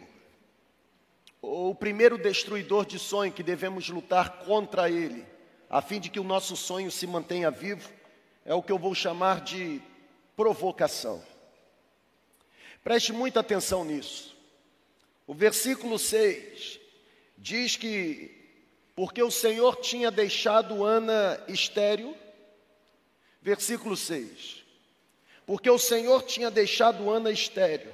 o 1.42 1.74
primeiro 1.74 2.16
destruidor 2.16 2.86
de 2.86 2.98
sonho 2.98 3.32
que 3.32 3.42
devemos 3.42 3.88
lutar 3.90 4.44
contra 4.44 4.88
ele, 4.88 5.26
a 5.68 5.82
fim 5.82 6.00
de 6.00 6.08
que 6.08 6.20
o 6.20 6.24
nosso 6.24 6.56
sonho 6.56 6.90
se 6.90 7.06
mantenha 7.06 7.50
vivo, 7.50 7.90
é 8.44 8.54
o 8.54 8.62
que 8.62 8.72
eu 8.72 8.78
vou 8.78 8.94
chamar 8.94 9.40
de 9.40 9.80
provocação. 10.36 11.22
Preste 12.82 13.12
muita 13.12 13.40
atenção 13.40 13.84
nisso. 13.84 14.36
O 15.26 15.32
versículo 15.32 15.98
6 15.98 16.78
diz 17.38 17.76
que, 17.76 18.30
porque 18.94 19.22
o 19.22 19.30
Senhor 19.30 19.76
tinha 19.76 20.10
deixado 20.10 20.84
Ana 20.84 21.42
estéril, 21.48 22.14
versículo 23.40 23.96
6, 23.96 24.64
porque 25.46 25.70
o 25.70 25.78
Senhor 25.78 26.22
tinha 26.22 26.50
deixado 26.50 27.10
Ana 27.10 27.30
estéril, 27.30 27.92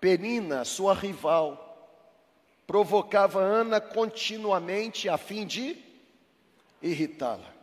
Penina, 0.00 0.64
sua 0.64 0.94
rival, 0.94 1.66
provocava 2.66 3.40
Ana 3.40 3.80
continuamente 3.80 5.08
a 5.08 5.18
fim 5.18 5.46
de 5.46 5.89
irritá-la. 6.82 7.54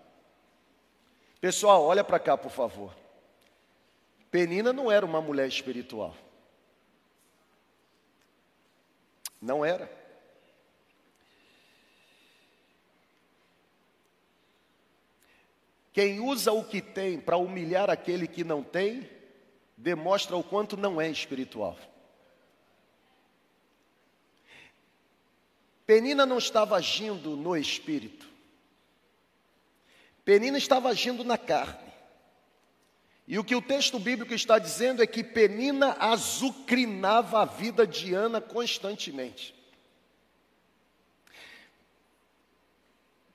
Pessoal, 1.40 1.84
olha 1.84 2.04
para 2.04 2.20
cá, 2.20 2.38
por 2.38 2.52
favor. 2.52 2.96
Penina 4.30 4.74
não 4.74 4.92
era 4.92 5.06
uma 5.06 5.22
mulher 5.22 5.48
espiritual. 5.48 6.16
Não 9.42 9.64
era. 9.64 9.90
Quem 15.94 16.20
usa 16.20 16.52
o 16.52 16.64
que 16.64 16.82
tem 16.82 17.20
para 17.20 17.38
humilhar 17.38 17.90
aquele 17.90 18.28
que 18.28 18.44
não 18.44 18.62
tem, 18.62 19.10
demonstra 19.76 20.36
o 20.36 20.44
quanto 20.44 20.78
não 20.78 21.02
é 21.02 21.10
espiritual. 21.10 21.76
Penina 25.88 26.26
não 26.26 26.38
estava 26.38 26.76
agindo 26.76 27.36
no 27.36 27.56
espírito. 27.56 28.28
Penina 30.28 30.58
estava 30.58 30.90
agindo 30.90 31.24
na 31.24 31.38
carne. 31.38 31.90
E 33.26 33.40
o 33.40 33.46
que 33.46 33.56
o 33.56 33.62
texto 33.62 33.98
bíblico 33.98 34.34
está 34.34 34.60
dizendo 34.60 35.02
é 35.02 35.08
que 35.08 35.24
Penina 35.24 35.96
azucrinava 35.98 37.44
a 37.44 37.46
vida 37.46 37.88
de 37.88 38.14
Ana 38.14 38.42
constantemente. 38.42 39.56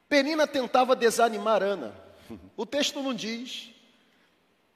Penina 0.07 0.47
tentava 0.47 0.95
desanimar 0.95 1.63
Ana. 1.63 1.97
O 2.55 2.67
texto 2.67 3.03
não 3.03 3.15
diz, 3.15 3.71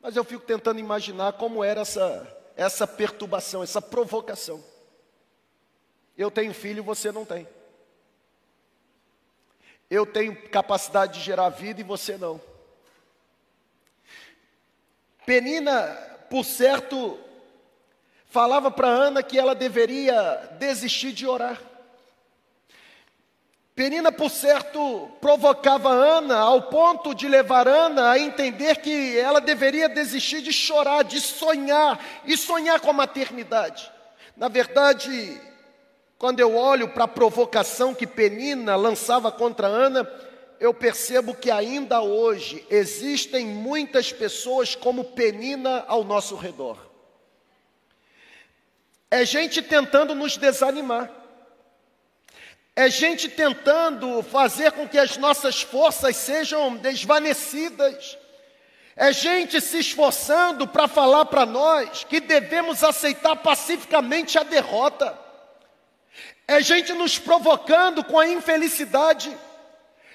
mas 0.00 0.16
eu 0.16 0.24
fico 0.24 0.46
tentando 0.46 0.80
imaginar 0.80 1.34
como 1.34 1.62
era 1.62 1.82
essa, 1.82 2.34
essa 2.56 2.86
perturbação, 2.86 3.62
essa 3.62 3.82
provocação. 3.82 4.64
Eu 6.16 6.30
tenho 6.30 6.54
filho, 6.54 6.82
você 6.82 7.12
não 7.12 7.26
tem. 7.26 7.46
Eu 9.90 10.04
tenho 10.04 10.48
capacidade 10.48 11.18
de 11.18 11.24
gerar 11.24 11.48
vida 11.50 11.80
e 11.80 11.84
você 11.84 12.16
não. 12.16 12.40
Penina, 15.24 15.92
por 16.28 16.44
certo, 16.44 17.18
falava 18.28 18.70
para 18.70 18.88
Ana 18.88 19.22
que 19.22 19.38
ela 19.38 19.54
deveria 19.54 20.56
desistir 20.58 21.12
de 21.12 21.26
orar. 21.26 21.60
Penina, 23.76 24.10
por 24.10 24.30
certo, 24.30 25.10
provocava 25.20 25.90
Ana 25.90 26.38
ao 26.38 26.62
ponto 26.62 27.14
de 27.14 27.28
levar 27.28 27.68
Ana 27.68 28.10
a 28.10 28.18
entender 28.18 28.76
que 28.76 29.18
ela 29.18 29.38
deveria 29.38 29.86
desistir 29.86 30.40
de 30.40 30.50
chorar, 30.50 31.04
de 31.04 31.20
sonhar 31.20 32.02
e 32.24 32.36
sonhar 32.38 32.80
com 32.80 32.88
a 32.88 32.94
maternidade. 32.94 33.92
Na 34.34 34.48
verdade, 34.48 35.38
quando 36.18 36.40
eu 36.40 36.56
olho 36.56 36.88
para 36.88 37.04
a 37.04 37.08
provocação 37.08 37.94
que 37.94 38.06
Penina 38.06 38.74
lançava 38.74 39.30
contra 39.30 39.66
Ana, 39.66 40.10
eu 40.58 40.72
percebo 40.72 41.34
que 41.34 41.50
ainda 41.50 42.00
hoje 42.00 42.66
existem 42.70 43.46
muitas 43.46 44.12
pessoas 44.12 44.74
como 44.74 45.04
Penina 45.04 45.84
ao 45.86 46.02
nosso 46.02 46.34
redor. 46.34 46.78
É 49.10 49.24
gente 49.24 49.60
tentando 49.60 50.14
nos 50.14 50.36
desanimar. 50.36 51.10
É 52.74 52.90
gente 52.90 53.28
tentando 53.28 54.22
fazer 54.22 54.72
com 54.72 54.88
que 54.88 54.98
as 54.98 55.16
nossas 55.16 55.62
forças 55.62 56.16
sejam 56.16 56.76
desvanecidas. 56.76 58.18
É 58.94 59.12
gente 59.12 59.60
se 59.60 59.78
esforçando 59.78 60.66
para 60.66 60.88
falar 60.88 61.26
para 61.26 61.44
nós 61.44 62.04
que 62.04 62.20
devemos 62.20 62.82
aceitar 62.82 63.36
pacificamente 63.36 64.38
a 64.38 64.42
derrota. 64.42 65.25
É 66.48 66.60
gente 66.60 66.92
nos 66.92 67.18
provocando 67.18 68.04
com 68.04 68.18
a 68.18 68.28
infelicidade, 68.28 69.36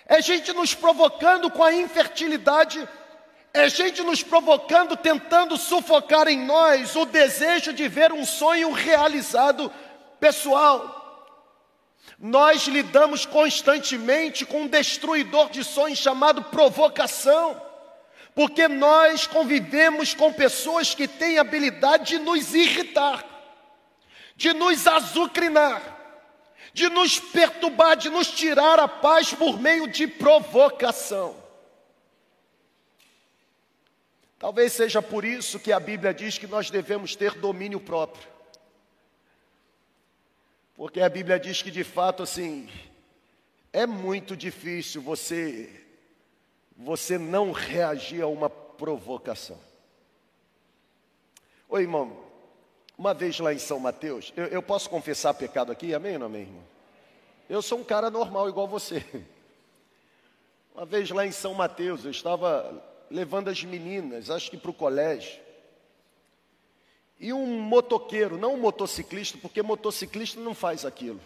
é 0.05 0.21
gente 0.21 0.53
nos 0.53 0.73
provocando 0.73 1.51
com 1.51 1.63
a 1.63 1.73
infertilidade, 1.73 2.87
é 3.53 3.67
gente 3.67 4.01
nos 4.01 4.23
provocando, 4.23 4.95
tentando 4.95 5.57
sufocar 5.57 6.29
em 6.29 6.37
nós 6.37 6.95
o 6.95 7.05
desejo 7.05 7.73
de 7.73 7.87
ver 7.87 8.13
um 8.13 8.25
sonho 8.25 8.71
realizado. 8.71 9.71
Pessoal, 10.19 10.99
Nós 12.19 12.67
lidamos 12.67 13.25
constantemente 13.25 14.45
com 14.45 14.61
um 14.61 14.67
destruidor 14.67 15.49
de 15.49 15.63
sonhos 15.63 15.97
chamado 15.97 16.43
provocação, 16.43 17.59
porque 18.35 18.67
nós 18.67 19.25
convivemos 19.25 20.13
com 20.13 20.31
pessoas 20.31 20.93
que 20.93 21.07
têm 21.07 21.39
habilidade 21.39 22.17
de 22.17 22.19
nos 22.19 22.53
irritar, 22.53 23.25
de 24.35 24.53
nos 24.53 24.85
azucrinar, 24.87 25.81
de 26.73 26.89
nos 26.89 27.19
perturbar, 27.19 27.97
de 27.97 28.09
nos 28.09 28.29
tirar 28.31 28.79
a 28.79 28.87
paz 28.87 29.33
por 29.33 29.59
meio 29.59 29.87
de 29.87 30.07
provocação. 30.07 31.35
Talvez 34.39 34.73
seja 34.73 35.01
por 35.01 35.23
isso 35.23 35.59
que 35.59 35.71
a 35.71 35.79
Bíblia 35.79 36.13
diz 36.13 36.37
que 36.37 36.47
nós 36.47 36.71
devemos 36.71 37.15
ter 37.15 37.35
domínio 37.35 37.79
próprio. 37.79 38.27
Porque 40.75 40.99
a 40.99 41.09
Bíblia 41.09 41.39
diz 41.39 41.61
que 41.61 41.69
de 41.69 41.83
fato 41.83 42.23
assim, 42.23 42.67
é 43.71 43.85
muito 43.85 44.35
difícil 44.35 45.01
você 45.01 45.77
você 46.75 47.17
não 47.17 47.51
reagir 47.51 48.21
a 48.23 48.27
uma 48.27 48.49
provocação. 48.49 49.59
Oi, 51.69 51.83
irmão, 51.83 52.17
uma 53.01 53.15
vez 53.15 53.39
lá 53.39 53.51
em 53.51 53.57
São 53.57 53.79
Mateus, 53.79 54.31
eu, 54.37 54.45
eu 54.45 54.61
posso 54.61 54.87
confessar 54.87 55.33
pecado 55.33 55.71
aqui, 55.71 55.91
amém 55.91 56.13
ou 56.13 56.19
não 56.19 56.25
amém, 56.27 56.43
irmão? 56.43 56.63
Eu 57.49 57.59
sou 57.59 57.79
um 57.79 57.83
cara 57.83 58.11
normal 58.11 58.47
igual 58.47 58.67
você. 58.67 59.03
Uma 60.75 60.85
vez 60.85 61.09
lá 61.09 61.25
em 61.25 61.31
São 61.31 61.55
Mateus, 61.55 62.05
eu 62.05 62.11
estava 62.11 62.79
levando 63.09 63.49
as 63.49 63.63
meninas, 63.63 64.29
acho 64.29 64.51
que 64.51 64.55
para 64.55 64.69
o 64.69 64.73
colégio. 64.73 65.41
E 67.19 67.33
um 67.33 67.59
motoqueiro, 67.59 68.37
não 68.37 68.53
um 68.53 68.59
motociclista, 68.59 69.35
porque 69.41 69.63
motociclista 69.63 70.39
não 70.39 70.53
faz 70.53 70.85
aquilo. 70.85 71.19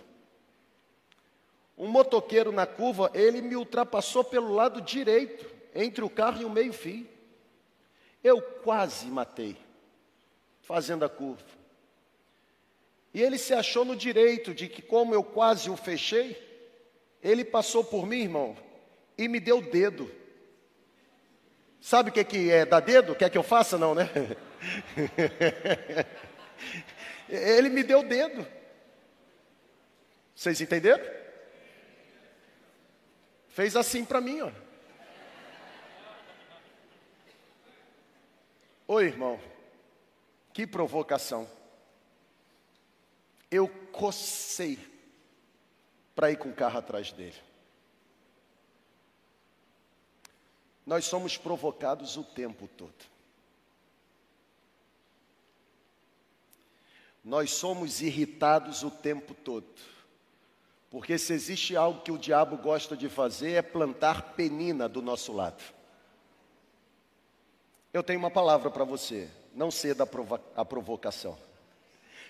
Um 1.78 1.90
motoqueiro 1.90 2.54
na 2.54 2.66
curva, 2.66 3.12
ele 3.14 3.42
me 3.42 3.58
ultrapassou 3.58 4.24
pelo 4.24 4.54
lado 4.54 4.80
direito, 4.80 5.46
entre 5.76 6.06
o 6.06 6.10
carro 6.10 6.42
e 6.42 6.46
o 6.46 6.50
meio-fio. 6.50 7.06
Eu 8.24 8.42
quase 8.42 9.08
matei, 9.08 9.58
fazendo 10.62 11.04
a 11.04 11.10
curva. 11.10 11.65
E 13.16 13.24
ele 13.24 13.38
se 13.38 13.54
achou 13.54 13.86
no 13.86 13.96
direito 13.96 14.54
de 14.54 14.68
que, 14.68 14.82
como 14.82 15.16
eu 15.16 15.24
quase 15.24 15.70
o 15.70 15.78
fechei, 15.78 16.38
ele 17.24 17.46
passou 17.46 17.82
por 17.82 18.06
mim, 18.06 18.24
irmão, 18.24 18.58
e 19.18 19.30
me 19.30 19.40
deu 19.40 19.62
dedo. 19.62 20.12
Sabe 21.80 22.10
o 22.10 22.12
que, 22.12 22.26
que 22.26 22.52
é 22.52 22.66
dar 22.66 22.82
dedo? 22.82 23.16
Quer 23.16 23.30
que 23.30 23.38
eu 23.38 23.42
faça? 23.42 23.78
Não, 23.78 23.96
né? 23.96 24.10
Ele 27.30 27.70
me 27.70 27.84
deu 27.84 28.04
dedo. 28.04 28.46
Vocês 30.36 30.60
entenderam? 30.60 31.06
Fez 33.48 33.78
assim 33.78 34.04
para 34.04 34.20
mim, 34.20 34.42
ó. 34.42 34.52
Oi, 38.90 39.06
irmão. 39.06 39.40
Que 40.52 40.68
provocação. 40.68 41.50
Eu 43.56 43.70
cocei 43.94 44.78
para 46.14 46.30
ir 46.30 46.38
com 46.38 46.50
o 46.50 46.54
carro 46.54 46.78
atrás 46.78 47.14
dele. 47.14 47.42
Nós 50.86 51.06
somos 51.06 51.38
provocados 51.38 52.18
o 52.18 52.24
tempo 52.24 52.68
todo. 52.68 52.94
Nós 57.24 57.52
somos 57.52 58.02
irritados 58.02 58.84
o 58.84 58.92
tempo 58.92 59.34
todo. 59.34 59.74
Porque 60.92 61.18
se 61.18 61.32
existe 61.32 61.78
algo 61.78 62.02
que 62.02 62.12
o 62.12 62.18
diabo 62.18 62.58
gosta 62.58 62.98
de 62.98 63.08
fazer 63.08 63.54
é 63.54 63.62
plantar 63.62 64.34
penina 64.34 64.90
do 64.90 65.02
nosso 65.02 65.32
lado. 65.32 65.64
Eu 67.94 68.04
tenho 68.04 68.20
uma 68.20 68.30
palavra 68.30 68.70
para 68.70 68.84
você, 68.84 69.30
não 69.54 69.72
ceda 69.72 70.06
a 70.58 70.66
provocação. 70.66 71.38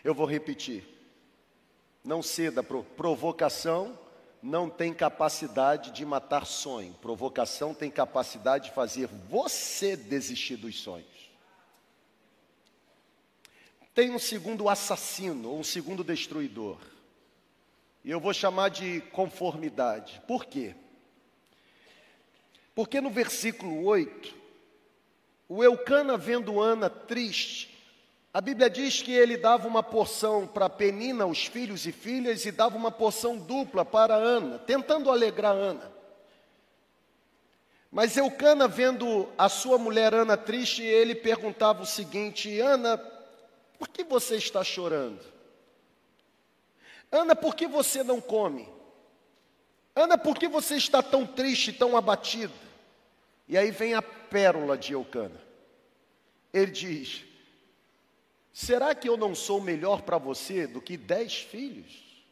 Eu 0.03 0.13
vou 0.13 0.27
repetir. 0.27 0.94
Não 2.05 2.21
ceda 2.21 2.61
a 2.61 2.63
provocação 2.63 3.99
não 4.45 4.69
tem 4.69 4.93
capacidade 4.93 5.89
de 5.89 6.05
matar 6.05 6.45
sonho. 6.45 6.93
Provocação 7.01 7.73
tem 7.73 7.89
capacidade 7.89 8.65
de 8.65 8.75
fazer 8.75 9.07
você 9.07 9.97
desistir 9.97 10.55
dos 10.55 10.79
sonhos. 10.79 11.31
Tem 13.95 14.11
um 14.11 14.19
segundo 14.19 14.69
assassino, 14.69 15.55
um 15.55 15.63
segundo 15.63 16.03
destruidor. 16.03 16.77
E 18.03 18.11
eu 18.11 18.19
vou 18.19 18.35
chamar 18.35 18.69
de 18.69 19.01
conformidade. 19.11 20.21
Por 20.27 20.45
quê? 20.45 20.75
Porque 22.75 23.01
no 23.01 23.09
versículo 23.09 23.83
8, 23.83 24.35
o 25.49 25.63
Eucana 25.63 26.17
vendo 26.17 26.61
Ana 26.61 26.87
triste, 26.87 27.74
a 28.35 28.41
Bíblia 28.41 28.69
diz 28.69 29.01
que 29.01 29.13
ele 29.13 29.37
dava 29.37 29.65
uma 29.65 29.81
porção 29.81 30.45
para 30.45 30.69
Penina, 30.69 31.25
os 31.25 31.45
filhos 31.45 31.87
e 31.87 31.93
filhas, 31.93 32.45
e 32.45 32.51
dava 32.51 32.75
uma 32.75 32.91
porção 32.91 33.37
dupla 33.37 33.85
para 33.85 34.13
Ana, 34.13 34.59
tentando 34.59 35.09
alegrar 35.09 35.55
Ana. 35.55 35.89
Mas 37.89 38.17
Eucana, 38.17 38.67
vendo 38.67 39.29
a 39.37 39.47
sua 39.47 39.77
mulher 39.77 40.13
Ana 40.13 40.35
triste, 40.35 40.83
ele 40.83 41.15
perguntava 41.15 41.83
o 41.83 41.85
seguinte: 41.85 42.59
Ana, 42.59 42.97
por 43.79 43.87
que 43.87 44.03
você 44.03 44.35
está 44.35 44.65
chorando? 44.65 45.23
Ana, 47.09 47.37
por 47.37 47.55
que 47.55 47.65
você 47.65 48.03
não 48.03 48.19
come? 48.19 48.67
Ana, 49.95 50.17
por 50.17 50.37
que 50.37 50.49
você 50.49 50.75
está 50.75 51.01
tão 51.01 51.25
triste, 51.25 51.71
tão 51.71 51.95
abatido? 51.95 52.51
E 53.47 53.57
aí 53.57 53.71
vem 53.71 53.93
a 53.93 54.01
pérola 54.01 54.77
de 54.77 54.91
Eucana. 54.91 55.41
Ele 56.51 56.71
diz: 56.71 57.23
Será 58.55 58.95
que 58.95 59.09
eu 59.09 59.17
não 59.17 59.35
sou 59.35 59.59
melhor 59.59 60.03
para 60.03 60.17
você 60.17 60.65
do 60.65 60.81
que 60.81 60.95
dez 60.95 61.41
filhos? 61.41 62.23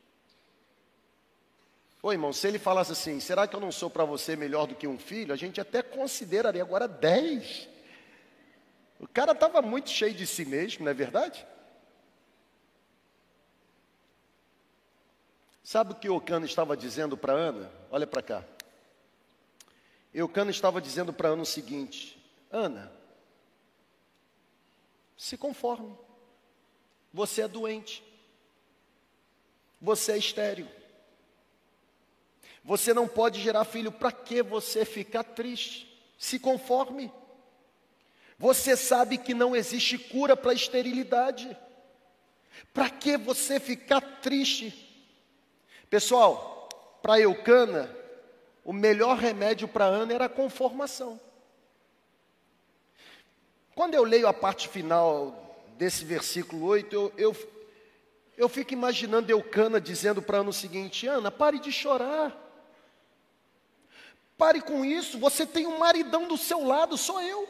Ô 2.02 2.14
irmão, 2.14 2.32
se 2.32 2.48
ele 2.48 2.58
falasse 2.58 2.94
assim, 2.94 3.20
será 3.20 3.46
que 3.46 3.54
eu 3.54 3.60
não 3.60 3.74
sou 3.74 3.90
para 3.90 4.06
você 4.06 4.34
melhor 4.34 4.66
do 4.66 4.74
que 4.74 4.88
um 4.88 4.98
filho? 4.98 5.34
A 5.34 5.36
gente 5.36 5.60
até 5.60 5.84
consideraria 5.84 6.62
agora 6.62 6.88
dez. 6.88 7.68
O 9.02 9.06
cara 9.06 9.34
estava 9.34 9.62
muito 9.62 9.90
cheio 9.90 10.14
de 10.14 10.26
si 10.26 10.46
mesmo, 10.46 10.86
não 10.86 10.92
é 10.92 10.94
verdade? 10.94 11.46
Sabe 15.62 15.92
o 15.92 15.96
que 15.96 16.08
o 16.08 16.22
Cano 16.22 16.46
estava 16.46 16.78
dizendo 16.78 17.18
para 17.18 17.34
Ana? 17.34 17.70
Olha 17.92 18.08
para 18.08 18.22
cá. 18.22 18.46
Eucano 20.14 20.52
estava 20.52 20.80
dizendo 20.80 21.12
para 21.12 21.28
Ana 21.28 21.42
o 21.42 21.46
seguinte: 21.46 22.18
Ana, 22.50 22.90
se 25.18 25.36
conforme. 25.36 26.03
Você 27.14 27.44
é 27.44 27.48
doente. 27.48 28.04
Você 29.80 30.14
é 30.14 30.18
estéril. 30.18 30.68
Você 32.64 32.94
não 32.94 33.08
pode 33.08 33.40
gerar 33.40 33.66
filho. 33.66 33.92
Para 33.92 34.12
que 34.12 34.42
você 34.42 34.84
ficar 34.84 35.24
triste? 35.24 35.88
Se 36.18 36.40
conforme. 36.40 37.12
Você 38.40 38.76
sabe 38.76 39.18
que 39.18 39.34
não 39.34 39.56
existe 39.56 39.98
cura 39.98 40.36
para 40.36 40.52
a 40.52 40.56
esterilidade. 40.56 41.56
Para 42.74 42.90
que 42.90 43.18
você 43.18 43.60
ficar 43.60 44.02
triste? 44.22 44.74
Pessoal, 45.90 46.68
para 47.02 47.20
Eucana, 47.20 47.96
o 48.66 48.74
melhor 48.74 49.18
remédio 49.18 49.68
para 49.68 49.86
Ana 49.86 50.14
era 50.14 50.26
a 50.26 50.30
conformação. 50.30 51.20
Quando 53.76 53.94
eu 53.94 54.04
leio 54.04 54.28
a 54.28 54.34
parte 54.34 54.68
final 54.68 55.43
desse 55.78 56.06
versículo 56.06 56.66
8, 56.66 56.96
eu, 56.96 57.14
eu, 57.18 57.50
eu 58.38 58.50
fico 58.50 58.74
imaginando 58.74 59.32
Eucana 59.32 59.80
dizendo 59.80 60.22
para 60.22 60.40
Ana 60.40 60.50
o 60.50 60.54
seguinte: 60.54 61.08
Ana, 61.08 61.32
pare 61.32 61.60
de 61.60 61.72
chorar. 61.72 62.40
Pare 64.38 64.62
com 64.62 64.84
isso, 64.84 65.20
você 65.20 65.46
tem 65.46 65.68
um 65.68 65.78
maridão 65.78 66.28
do 66.28 66.38
seu 66.38 66.66
lado, 66.66 66.98
sou 66.98 67.22
eu. 67.22 67.48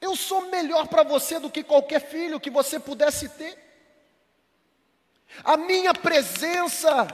Eu 0.00 0.16
sou 0.16 0.48
melhor 0.48 0.88
para 0.88 1.02
você 1.02 1.38
do 1.38 1.50
que 1.50 1.62
qualquer 1.62 2.00
filho 2.00 2.40
que 2.40 2.48
você 2.48 2.78
pudesse 2.78 3.28
ter. 3.30 3.58
A 5.44 5.56
minha 5.56 5.92
presença 5.92 7.06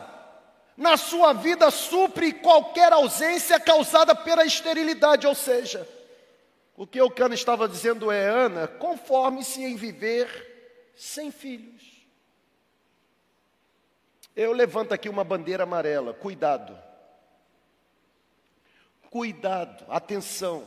na 0.76 0.96
sua 0.96 1.32
vida 1.32 1.70
supre 1.70 2.32
qualquer 2.32 2.92
ausência 2.92 3.58
causada 3.58 4.14
pela 4.14 4.44
esterilidade, 4.44 5.26
ou 5.26 5.34
seja, 5.34 5.88
o 6.76 6.86
que 6.86 7.00
o 7.00 7.10
Cano 7.10 7.34
estava 7.34 7.66
dizendo 7.68 8.10
é, 8.10 8.26
Ana, 8.26 8.68
conforme-se 8.68 9.64
em 9.64 9.76
viver 9.76 10.92
sem 10.94 11.30
filhos. 11.30 12.06
Eu 14.34 14.52
levanto 14.52 14.92
aqui 14.92 15.08
uma 15.08 15.24
bandeira 15.24 15.62
amarela, 15.62 16.12
cuidado. 16.12 16.78
Cuidado, 19.08 19.86
atenção. 19.88 20.64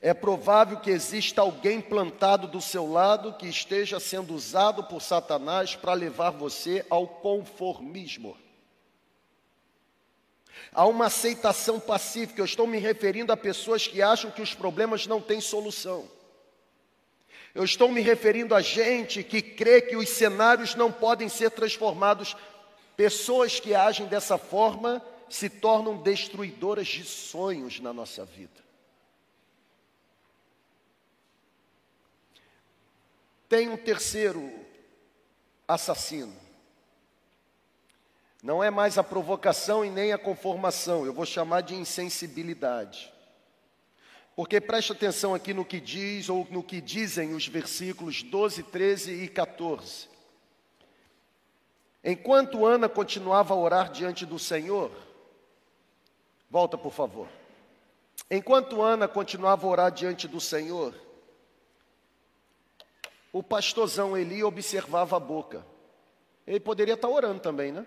É 0.00 0.14
provável 0.14 0.80
que 0.80 0.90
exista 0.90 1.42
alguém 1.42 1.82
plantado 1.82 2.48
do 2.48 2.62
seu 2.62 2.90
lado 2.90 3.34
que 3.34 3.46
esteja 3.46 4.00
sendo 4.00 4.34
usado 4.34 4.84
por 4.84 5.02
Satanás 5.02 5.76
para 5.76 5.92
levar 5.92 6.30
você 6.30 6.86
ao 6.88 7.06
conformismo. 7.06 8.34
Há 10.72 10.86
uma 10.86 11.06
aceitação 11.06 11.80
pacífica. 11.80 12.40
Eu 12.40 12.44
estou 12.44 12.66
me 12.66 12.78
referindo 12.78 13.32
a 13.32 13.36
pessoas 13.36 13.86
que 13.86 14.00
acham 14.00 14.30
que 14.30 14.42
os 14.42 14.54
problemas 14.54 15.06
não 15.06 15.20
têm 15.20 15.40
solução. 15.40 16.08
Eu 17.54 17.64
estou 17.64 17.90
me 17.90 18.00
referindo 18.00 18.54
a 18.54 18.60
gente 18.60 19.24
que 19.24 19.42
crê 19.42 19.80
que 19.80 19.96
os 19.96 20.08
cenários 20.08 20.74
não 20.74 20.92
podem 20.92 21.28
ser 21.28 21.50
transformados. 21.50 22.36
Pessoas 22.96 23.58
que 23.58 23.74
agem 23.74 24.06
dessa 24.06 24.38
forma 24.38 25.04
se 25.28 25.48
tornam 25.48 25.96
destruidoras 25.96 26.86
de 26.86 27.04
sonhos 27.04 27.80
na 27.80 27.92
nossa 27.92 28.24
vida. 28.24 28.60
Tem 33.48 33.68
um 33.68 33.76
terceiro 33.76 34.48
assassino. 35.66 36.49
Não 38.42 38.64
é 38.64 38.70
mais 38.70 38.96
a 38.96 39.04
provocação 39.04 39.84
e 39.84 39.90
nem 39.90 40.12
a 40.12 40.18
conformação, 40.18 41.04
eu 41.04 41.12
vou 41.12 41.26
chamar 41.26 41.60
de 41.60 41.74
insensibilidade. 41.74 43.12
Porque 44.34 44.60
preste 44.60 44.92
atenção 44.92 45.34
aqui 45.34 45.52
no 45.52 45.64
que 45.64 45.78
diz 45.78 46.30
ou 46.30 46.46
no 46.50 46.62
que 46.62 46.80
dizem 46.80 47.34
os 47.34 47.46
versículos 47.46 48.22
12, 48.22 48.62
13 48.62 49.24
e 49.24 49.28
14. 49.28 50.08
Enquanto 52.02 52.64
Ana 52.64 52.88
continuava 52.88 53.52
a 53.52 53.56
orar 53.58 53.92
diante 53.92 54.24
do 54.24 54.38
Senhor, 54.38 54.90
volta 56.48 56.78
por 56.78 56.92
favor. 56.92 57.28
Enquanto 58.30 58.80
Ana 58.80 59.06
continuava 59.06 59.66
a 59.66 59.70
orar 59.70 59.92
diante 59.92 60.26
do 60.26 60.40
Senhor, 60.40 60.94
o 63.30 63.42
pastorzão 63.42 64.16
Eli 64.16 64.42
observava 64.42 65.18
a 65.18 65.20
boca. 65.20 65.66
Ele 66.46 66.60
poderia 66.60 66.94
estar 66.94 67.08
orando 67.08 67.40
também, 67.40 67.70
né? 67.70 67.86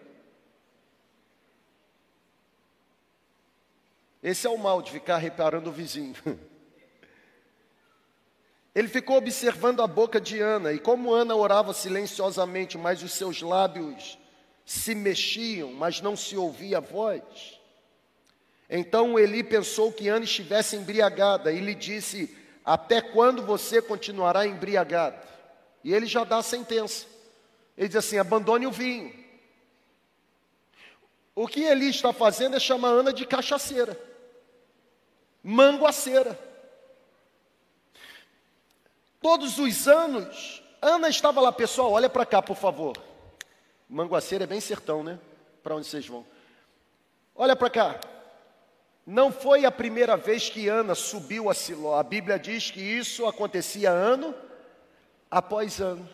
Esse 4.23 4.47
é 4.47 4.49
o 4.49 4.57
mal 4.57 4.81
de 4.81 4.89
ficar 4.89 5.17
reparando 5.17 5.69
o 5.69 5.73
vizinho. 5.73 6.15
Ele 8.73 8.87
ficou 8.87 9.17
observando 9.17 9.81
a 9.81 9.87
boca 9.87 10.19
de 10.19 10.39
Ana, 10.39 10.71
e 10.71 10.79
como 10.79 11.13
Ana 11.13 11.35
orava 11.35 11.73
silenciosamente, 11.73 12.77
mas 12.77 13.03
os 13.03 13.11
seus 13.11 13.41
lábios 13.41 14.17
se 14.65 14.95
mexiam, 14.95 15.73
mas 15.73 15.99
não 15.99 16.15
se 16.15 16.37
ouvia 16.37 16.77
a 16.77 16.79
voz. 16.79 17.59
Então 18.69 19.19
Eli 19.19 19.43
pensou 19.43 19.91
que 19.91 20.07
Ana 20.07 20.23
estivesse 20.23 20.77
embriagada 20.77 21.51
e 21.51 21.59
lhe 21.59 21.75
disse: 21.75 22.35
Até 22.63 23.01
quando 23.01 23.45
você 23.45 23.81
continuará 23.81 24.47
embriagada? 24.47 25.21
E 25.83 25.93
ele 25.93 26.05
já 26.05 26.23
dá 26.23 26.37
a 26.37 26.43
sentença. 26.43 27.05
Ele 27.77 27.89
diz 27.89 27.97
assim: 27.97 28.17
abandone 28.17 28.65
o 28.65 28.71
vinho. 28.71 29.13
O 31.35 31.45
que 31.45 31.61
Eli 31.63 31.89
está 31.89 32.13
fazendo 32.13 32.55
é 32.55 32.59
chamar 32.59 32.89
Ana 32.89 33.11
de 33.11 33.27
cachaceira 33.27 34.12
manguaceira. 35.43 36.39
Todos 39.21 39.59
os 39.59 39.87
anos, 39.87 40.63
Ana 40.81 41.09
estava 41.09 41.41
lá, 41.41 41.51
pessoal, 41.51 41.91
olha 41.91 42.09
para 42.09 42.25
cá, 42.25 42.41
por 42.41 42.55
favor. 42.55 42.97
Manguaceira 43.89 44.45
é 44.45 44.47
bem 44.47 44.59
sertão, 44.59 45.03
né? 45.03 45.19
Para 45.61 45.75
onde 45.75 45.87
vocês 45.87 46.07
vão? 46.07 46.25
Olha 47.35 47.55
para 47.55 47.69
cá. 47.69 47.99
Não 49.05 49.31
foi 49.31 49.65
a 49.65 49.71
primeira 49.71 50.15
vez 50.15 50.49
que 50.49 50.67
Ana 50.67 50.95
subiu 50.95 51.49
a 51.49 51.53
Siló. 51.53 51.99
A 51.99 52.03
Bíblia 52.03 52.39
diz 52.39 52.71
que 52.71 52.79
isso 52.81 53.25
acontecia 53.25 53.91
ano 53.91 54.33
após 55.29 55.81
ano. 55.81 56.07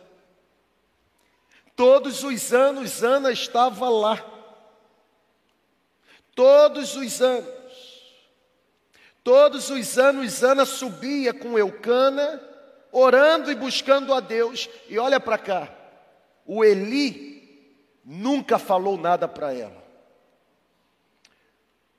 Todos 1.75 2.23
os 2.23 2.53
anos 2.53 3.03
Ana 3.03 3.31
estava 3.31 3.89
lá. 3.89 4.23
Todos 6.35 6.95
os 6.95 7.21
anos. 7.21 7.58
Todos 9.23 9.69
os 9.69 9.97
anos 9.97 10.43
Ana 10.43 10.65
subia 10.65 11.33
com 11.33 11.57
Eucana, 11.57 12.41
orando 12.91 13.51
e 13.51 13.55
buscando 13.55 14.13
a 14.13 14.19
Deus. 14.19 14.69
E 14.87 14.97
olha 14.97 15.19
para 15.19 15.37
cá, 15.37 15.69
o 16.45 16.63
Eli 16.63 17.39
nunca 18.03 18.57
falou 18.57 18.97
nada 18.97 19.27
para 19.27 19.53
ela. 19.53 19.79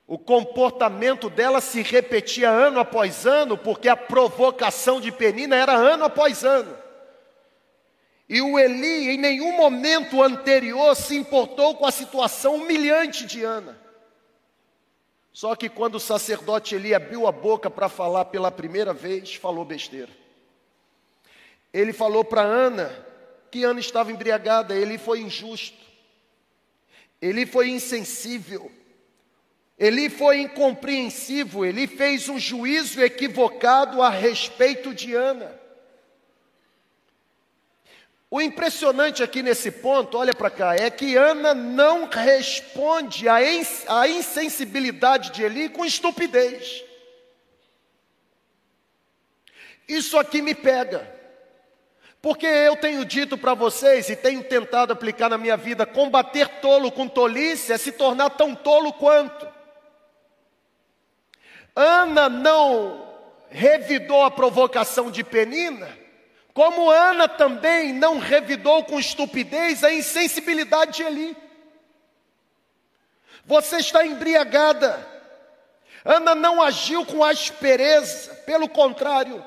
O 0.05 0.17
comportamento 0.17 1.29
dela 1.29 1.61
se 1.61 1.81
repetia 1.81 2.49
ano 2.49 2.81
após 2.81 3.25
ano, 3.25 3.57
porque 3.57 3.87
a 3.87 3.95
provocação 3.95 4.99
de 4.99 5.09
Penina 5.09 5.55
era 5.55 5.71
ano 5.71 6.03
após 6.03 6.43
ano. 6.43 6.77
E 8.27 8.41
o 8.41 8.59
Eli, 8.59 9.11
em 9.11 9.17
nenhum 9.17 9.55
momento 9.55 10.21
anterior, 10.21 10.95
se 10.95 11.15
importou 11.15 11.75
com 11.75 11.85
a 11.85 11.91
situação 11.91 12.55
humilhante 12.55 13.25
de 13.25 13.43
Ana. 13.43 13.80
Só 15.33 15.55
que 15.55 15.69
quando 15.69 15.95
o 15.95 15.99
sacerdote 15.99 16.75
Eli 16.75 16.93
abriu 16.93 17.25
a 17.25 17.31
boca 17.31 17.69
para 17.69 17.87
falar 17.87 18.25
pela 18.25 18.51
primeira 18.51 18.93
vez, 18.93 19.35
falou 19.35 19.63
besteira. 19.63 20.09
Ele 21.73 21.93
falou 21.93 22.23
para 22.23 22.41
Ana 22.41 23.07
que 23.49 23.63
Ana 23.63 23.79
estava 23.79 24.11
embriagada, 24.11 24.75
ele 24.75 24.97
foi 24.97 25.21
injusto. 25.21 25.77
Ele 27.21 27.45
foi 27.45 27.69
insensível. 27.69 28.71
Ele 29.77 30.09
foi 30.09 30.41
incompreensivo, 30.41 31.65
ele 31.65 31.87
fez 31.87 32.29
um 32.29 32.37
juízo 32.37 33.01
equivocado 33.01 34.01
a 34.01 34.09
respeito 34.09 34.93
de 34.93 35.15
Ana. 35.15 35.60
O 38.33 38.41
impressionante 38.41 39.21
aqui 39.21 39.43
nesse 39.43 39.69
ponto, 39.69 40.17
olha 40.17 40.33
para 40.33 40.49
cá, 40.49 40.73
é 40.73 40.89
que 40.89 41.17
Ana 41.17 41.53
não 41.53 42.07
responde 42.07 43.27
à 43.27 44.07
insensibilidade 44.07 45.31
de 45.31 45.43
Eli 45.43 45.67
com 45.67 45.83
estupidez. 45.83 46.81
Isso 49.85 50.17
aqui 50.17 50.41
me 50.41 50.55
pega. 50.55 51.13
Porque 52.21 52.45
eu 52.45 52.77
tenho 52.77 53.03
dito 53.03 53.37
para 53.37 53.53
vocês 53.53 54.09
e 54.09 54.15
tenho 54.15 54.41
tentado 54.41 54.93
aplicar 54.93 55.27
na 55.27 55.37
minha 55.37 55.57
vida: 55.57 55.85
combater 55.85 56.47
tolo 56.61 56.89
com 56.89 57.09
tolice 57.09 57.73
é 57.73 57.77
se 57.77 57.91
tornar 57.91 58.29
tão 58.29 58.55
tolo 58.55 58.93
quanto. 58.93 59.45
Ana 61.75 62.29
não 62.29 63.09
revidou 63.49 64.23
a 64.23 64.31
provocação 64.31 65.11
de 65.11 65.21
Penina, 65.21 66.00
como 66.53 66.89
Ana 66.89 67.27
também 67.27 67.93
não 67.93 68.19
revidou 68.19 68.83
com 68.83 68.99
estupidez 68.99 69.83
a 69.83 69.93
insensibilidade 69.93 70.97
de 70.97 71.03
Eli. 71.03 71.37
Você 73.45 73.77
está 73.77 74.05
embriagada. 74.05 75.07
Ana 76.03 76.35
não 76.35 76.61
agiu 76.61 77.05
com 77.05 77.23
aspereza, 77.23 78.33
pelo 78.45 78.67
contrário, 78.67 79.43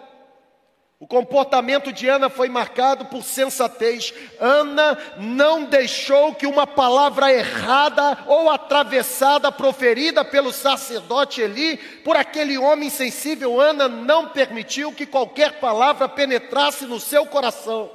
o 1.04 1.06
comportamento 1.06 1.92
de 1.92 2.08
Ana 2.08 2.30
foi 2.30 2.48
marcado 2.48 3.04
por 3.04 3.22
sensatez. 3.22 4.14
Ana 4.40 4.96
não 5.18 5.66
deixou 5.66 6.34
que 6.34 6.46
uma 6.46 6.66
palavra 6.66 7.30
errada 7.30 8.24
ou 8.26 8.48
atravessada 8.48 9.52
proferida 9.52 10.24
pelo 10.24 10.50
sacerdote 10.50 11.42
Eli, 11.42 11.76
por 11.76 12.16
aquele 12.16 12.56
homem 12.56 12.88
sensível, 12.88 13.60
Ana 13.60 13.86
não 13.86 14.30
permitiu 14.30 14.94
que 14.94 15.04
qualquer 15.04 15.60
palavra 15.60 16.08
penetrasse 16.08 16.86
no 16.86 16.98
seu 16.98 17.26
coração. 17.26 17.90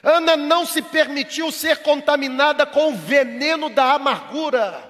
Ana 0.00 0.36
não 0.36 0.64
se 0.64 0.80
permitiu 0.80 1.50
ser 1.50 1.78
contaminada 1.78 2.64
com 2.64 2.92
o 2.92 2.96
veneno 2.96 3.68
da 3.68 3.94
amargura. 3.94 4.88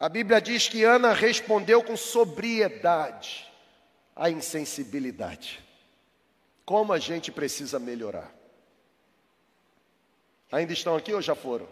A 0.00 0.08
Bíblia 0.08 0.40
diz 0.40 0.68
que 0.68 0.84
Ana 0.84 1.12
respondeu 1.12 1.82
com 1.82 1.98
sobriedade 1.98 3.51
a 4.22 4.30
insensibilidade. 4.30 5.60
Como 6.64 6.92
a 6.92 6.98
gente 7.00 7.32
precisa 7.32 7.80
melhorar. 7.80 8.32
Ainda 10.52 10.72
estão 10.72 10.94
aqui 10.94 11.12
ou 11.12 11.20
já 11.20 11.34
foram? 11.34 11.66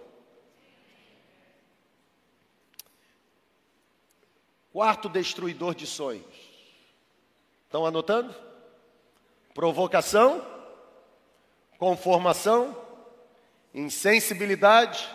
Quarto 4.72 5.08
destruidor 5.08 5.76
de 5.76 5.86
sonhos. 5.86 6.26
Estão 7.66 7.86
anotando? 7.86 8.34
Provocação, 9.54 10.44
conformação, 11.78 12.76
insensibilidade. 13.72 15.08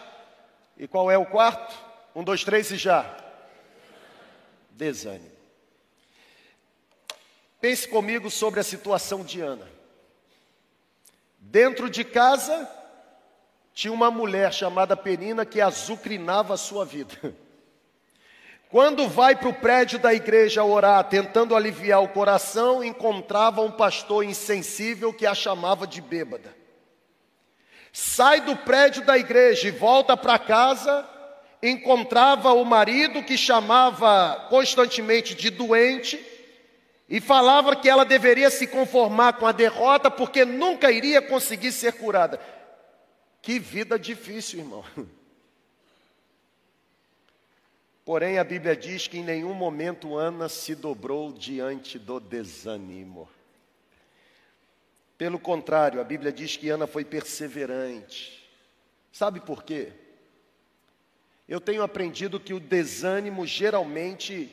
E 0.78 0.88
qual 0.88 1.12
é 1.12 1.18
o 1.18 1.26
quarto? 1.26 1.78
Um, 2.16 2.24
dois, 2.24 2.46
três 2.46 2.72
e 2.72 2.78
já. 2.78 3.14
Desânimo. 4.72 5.35
Pense 7.66 7.88
comigo 7.88 8.30
sobre 8.30 8.60
a 8.60 8.64
situação 8.64 9.24
de 9.24 9.42
Ana. 9.42 9.68
Dentro 11.40 11.90
de 11.90 12.04
casa, 12.04 12.70
tinha 13.74 13.92
uma 13.92 14.12
mulher 14.12 14.54
chamada 14.54 14.96
Penina 14.96 15.48
que 15.48 15.60
azucrinava 15.60 16.54
a 16.54 16.58
sua 16.58 16.86
vida. 16.86 17.36
Quando 18.70 19.10
vai 19.10 19.36
para 19.36 19.50
o 19.50 19.54
prédio 19.54 19.98
da 19.98 20.14
igreja 20.14 20.64
orar, 20.64 21.06
tentando 21.06 21.56
aliviar 21.56 22.04
o 22.04 22.10
coração, 22.10 22.84
encontrava 22.84 23.64
um 23.64 23.72
pastor 23.72 24.24
insensível 24.24 25.12
que 25.12 25.26
a 25.26 25.34
chamava 25.34 25.88
de 25.88 26.02
bêbada. 26.02 26.56
Sai 27.92 28.42
do 28.42 28.56
prédio 28.58 29.04
da 29.04 29.18
igreja 29.18 29.70
e 29.70 29.72
volta 29.72 30.16
para 30.16 30.38
casa, 30.38 31.04
encontrava 31.64 32.54
o 32.54 32.64
marido 32.64 33.24
que 33.24 33.36
chamava 33.36 34.46
constantemente 34.52 35.34
de 35.34 35.50
doente 35.50 36.35
e 37.08 37.22
falava 37.22 37.76
que 37.76 37.88
ela 37.88 38.04
deveria 38.04 38.50
se 38.50 38.66
conformar 38.66 39.34
com 39.34 39.46
a 39.46 39.52
derrota 39.52 40.10
porque 40.10 40.44
nunca 40.44 40.92
iria 40.92 41.22
conseguir 41.22 41.72
ser 41.72 41.94
curada. 41.94 42.40
Que 43.42 43.60
vida 43.60 44.00
difícil, 44.00 44.60
irmão. 44.60 44.84
Porém, 48.04 48.38
a 48.38 48.44
Bíblia 48.44 48.76
diz 48.76 49.08
que 49.08 49.18
em 49.20 49.24
nenhum 49.24 49.54
momento 49.54 50.16
Ana 50.16 50.50
se 50.50 50.76
dobrou 50.76 51.32
diante 51.32 51.98
do 51.98 52.20
desânimo. 52.20 53.30
Pelo 55.18 55.40
contrário, 55.40 56.02
a 56.02 56.04
Bíblia 56.04 56.32
diz 56.32 56.58
que 56.58 56.70
Ana 56.70 56.86
foi 56.86 57.06
perseverante. 57.06 58.48
Sabe 59.12 59.40
por 59.40 59.64
quê? 59.64 59.92
Eu 61.48 61.62
tenho 61.62 61.84
aprendido 61.84 62.40
que 62.40 62.54
o 62.54 62.60
desânimo 62.60 63.46
geralmente 63.46 64.52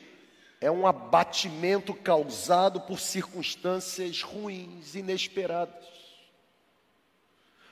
é 0.63 0.71
um 0.71 0.87
abatimento 0.87 1.93
causado 1.93 2.79
por 2.79 2.97
circunstâncias 2.97 4.21
ruins, 4.21 4.95
inesperadas. 4.95 5.83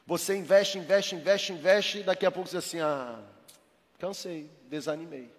Você 0.06 0.36
investe, 0.36 0.78
investe, 0.78 1.16
investe, 1.16 1.54
investe, 1.54 1.98
e 2.00 2.04
daqui 2.04 2.26
a 2.26 2.32
pouco 2.32 2.50
você 2.50 2.58
diz 2.58 2.68
assim: 2.68 2.82
ah, 2.82 3.18
cansei, 3.98 4.50
desanimei. 4.70 5.32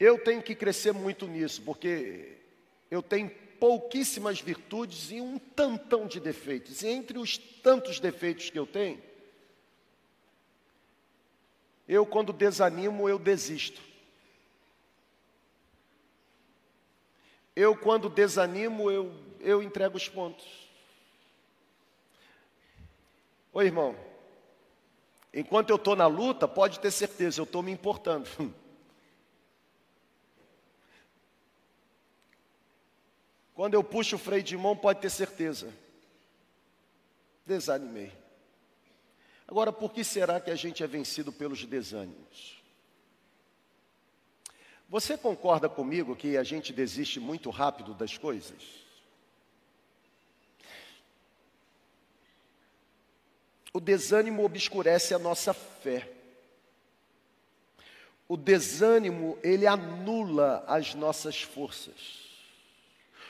Eu 0.00 0.18
tenho 0.24 0.42
que 0.42 0.54
crescer 0.54 0.92
muito 0.92 1.26
nisso, 1.26 1.60
porque 1.60 2.38
eu 2.90 3.02
tenho 3.02 3.28
pouquíssimas 3.60 4.40
virtudes 4.40 5.10
e 5.10 5.20
um 5.20 5.38
tantão 5.38 6.06
de 6.06 6.18
defeitos. 6.18 6.80
E 6.80 6.88
entre 6.88 7.18
os 7.18 7.36
tantos 7.36 8.00
defeitos 8.00 8.48
que 8.48 8.58
eu 8.58 8.66
tenho, 8.66 9.02
eu, 11.88 12.04
quando 12.04 12.32
desanimo, 12.34 13.08
eu 13.08 13.18
desisto. 13.18 13.80
Eu, 17.56 17.74
quando 17.74 18.10
desanimo, 18.10 18.90
eu, 18.90 19.10
eu 19.40 19.62
entrego 19.62 19.96
os 19.96 20.08
pontos. 20.08 20.68
Oi, 23.52 23.64
irmão. 23.64 23.96
Enquanto 25.32 25.70
eu 25.70 25.76
estou 25.76 25.96
na 25.96 26.06
luta, 26.06 26.46
pode 26.46 26.78
ter 26.78 26.90
certeza, 26.90 27.40
eu 27.40 27.44
estou 27.44 27.62
me 27.62 27.72
importando. 27.72 28.28
Quando 33.54 33.74
eu 33.74 33.82
puxo 33.82 34.14
o 34.14 34.18
freio 34.20 34.42
de 34.42 34.56
mão, 34.56 34.76
pode 34.76 35.00
ter 35.00 35.10
certeza. 35.10 35.74
Desanimei. 37.44 38.12
Agora, 39.48 39.72
por 39.72 39.94
que 39.94 40.04
será 40.04 40.38
que 40.38 40.50
a 40.50 40.54
gente 40.54 40.84
é 40.84 40.86
vencido 40.86 41.32
pelos 41.32 41.64
desânimos? 41.64 42.62
Você 44.90 45.16
concorda 45.16 45.70
comigo 45.70 46.14
que 46.14 46.36
a 46.36 46.44
gente 46.44 46.70
desiste 46.70 47.18
muito 47.18 47.48
rápido 47.48 47.94
das 47.94 48.18
coisas? 48.18 48.62
O 53.72 53.80
desânimo 53.80 54.44
obscurece 54.44 55.14
a 55.14 55.18
nossa 55.18 55.54
fé. 55.54 56.10
O 58.28 58.36
desânimo, 58.36 59.38
ele 59.42 59.66
anula 59.66 60.62
as 60.66 60.94
nossas 60.94 61.40
forças. 61.40 62.28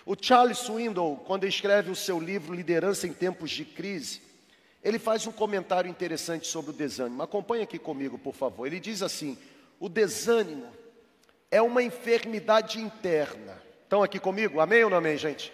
O 0.04 0.16
Charles 0.20 0.58
Swindoll, 0.58 1.16
quando 1.18 1.44
escreve 1.44 1.90
o 1.92 1.96
seu 1.96 2.18
livro 2.18 2.54
Liderança 2.54 3.06
em 3.06 3.12
Tempos 3.12 3.50
de 3.50 3.64
Crise, 3.64 4.27
ele 4.88 4.98
faz 4.98 5.26
um 5.26 5.32
comentário 5.32 5.90
interessante 5.90 6.46
sobre 6.46 6.70
o 6.70 6.74
desânimo. 6.74 7.22
Acompanhe 7.22 7.62
aqui 7.62 7.78
comigo, 7.78 8.18
por 8.18 8.34
favor. 8.34 8.66
Ele 8.66 8.80
diz 8.80 9.02
assim: 9.02 9.36
o 9.78 9.86
desânimo 9.86 10.72
é 11.50 11.60
uma 11.60 11.82
enfermidade 11.82 12.80
interna. 12.80 13.62
Estão 13.82 14.02
aqui 14.02 14.18
comigo? 14.18 14.60
Amém 14.60 14.84
ou 14.84 14.88
não 14.88 14.96
amém, 14.96 15.18
gente? 15.18 15.52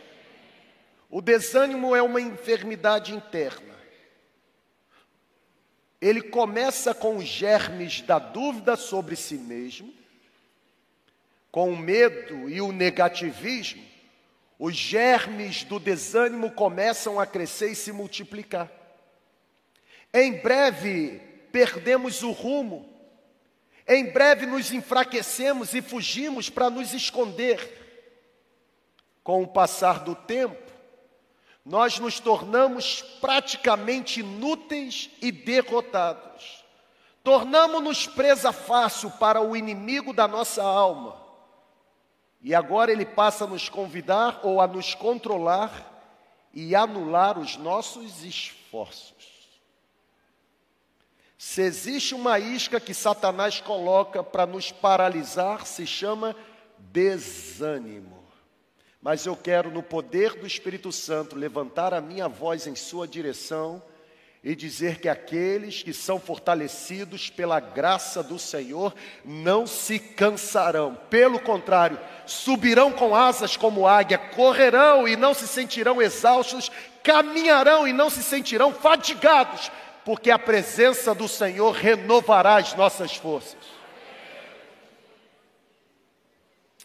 O 1.11 1.21
desânimo 1.21 1.97
é 1.97 2.03
uma 2.03 2.21
enfermidade 2.21 3.13
interna. 3.13 3.75
Ele 6.01 6.23
começa 6.23 6.95
com 6.95 7.17
os 7.17 7.25
germes 7.25 8.03
da 8.03 8.21
dúvida 8.21 8.77
sobre 8.77 9.17
si 9.17 9.35
mesmo, 9.35 9.93
com 11.51 11.71
o 11.71 11.77
medo 11.77 12.49
e 12.49 12.61
o 12.61 12.71
negativismo, 12.71 13.83
os 14.59 14.77
germes 14.77 15.65
do 15.65 15.81
desânimo 15.81 16.53
começam 16.53 17.19
a 17.19 17.27
crescer 17.27 17.71
e 17.73 17.75
se 17.75 17.91
multiplicar. 17.91 18.84
Em 20.15 20.41
breve 20.41 21.21
perdemos 21.51 22.23
o 22.23 22.31
rumo, 22.31 22.89
em 23.87 24.13
breve 24.13 24.47
nos 24.47 24.73
enfraquecemos 24.73 25.75
e 25.75 25.83
fugimos 25.83 26.49
para 26.49 26.71
nos 26.71 26.95
esconder. 26.95 27.83
Com 29.25 29.43
o 29.43 29.49
passar 29.49 30.01
do 30.05 30.15
tempo, 30.15 30.71
nós 31.65 31.99
nos 31.99 32.21
tornamos 32.21 33.03
praticamente 33.21 34.21
inúteis 34.21 35.11
e 35.21 35.33
derrotados. 35.33 36.65
Tornamos-nos 37.25 38.07
presa 38.07 38.53
fácil 38.53 39.11
para 39.13 39.41
o 39.41 39.57
inimigo 39.57 40.13
da 40.13 40.29
nossa 40.29 40.63
alma 40.63 41.25
e 42.45 42.55
agora 42.55 42.93
ele 42.93 43.07
passa 43.07 43.45
a 43.45 43.49
nos 43.49 43.71
convidar 43.71 44.41
ou 44.43 44.61
a 44.61 44.67
nos 44.67 44.95
controlar 44.95 45.73
e 46.53 46.77
anular 46.77 47.39
os 47.39 47.57
nossos 47.57 48.23
esforços. 48.23 49.14
Se 51.47 51.61
existe 51.61 52.15
uma 52.15 52.39
isca 52.39 52.81
que 52.81 52.95
Satanás 52.95 53.61
coloca 53.61 54.25
para 54.25 54.47
nos 54.47 54.73
paralisar, 54.73 55.67
se 55.67 55.87
chama 55.87 56.35
desânimo. 56.79 58.25
Mas 59.01 59.27
eu 59.27 59.37
quero, 59.37 59.71
no 59.71 59.83
poder 59.83 60.37
do 60.37 60.47
Espírito 60.47 60.91
Santo, 60.91 61.37
levantar 61.37 61.93
a 61.93 62.01
minha 62.01 62.29
voz 62.29 62.67
em 62.67 62.75
sua 62.75 63.07
direção 63.07 63.83
e 64.43 64.57
dizer 64.57 64.99
que 64.99 65.09
aqueles 65.09 65.83
que 65.83 65.93
são 65.93 66.19
fortalecidos 66.19 67.29
pela 67.29 67.61
graça 67.61 68.23
do 68.23 68.39
Senhor 68.39 68.95
não 69.23 69.67
se 69.67 69.99
cansarão, 69.99 70.99
pelo 71.11 71.39
contrário, 71.39 72.01
subirão 72.25 72.91
com 72.91 73.15
asas 73.15 73.55
como 73.55 73.87
águia, 73.87 74.17
correrão 74.17 75.07
e 75.07 75.15
não 75.15 75.35
se 75.35 75.47
sentirão 75.47 76.01
exaustos, 76.01 76.71
caminharão 77.03 77.87
e 77.87 77.93
não 77.93 78.09
se 78.09 78.23
sentirão 78.23 78.73
fatigados, 78.73 79.71
porque 80.05 80.31
a 80.31 80.39
presença 80.39 81.15
do 81.15 81.27
Senhor 81.27 81.73
renovará 81.73 82.57
as 82.57 82.75
nossas 82.75 83.17
forças. 83.17 83.75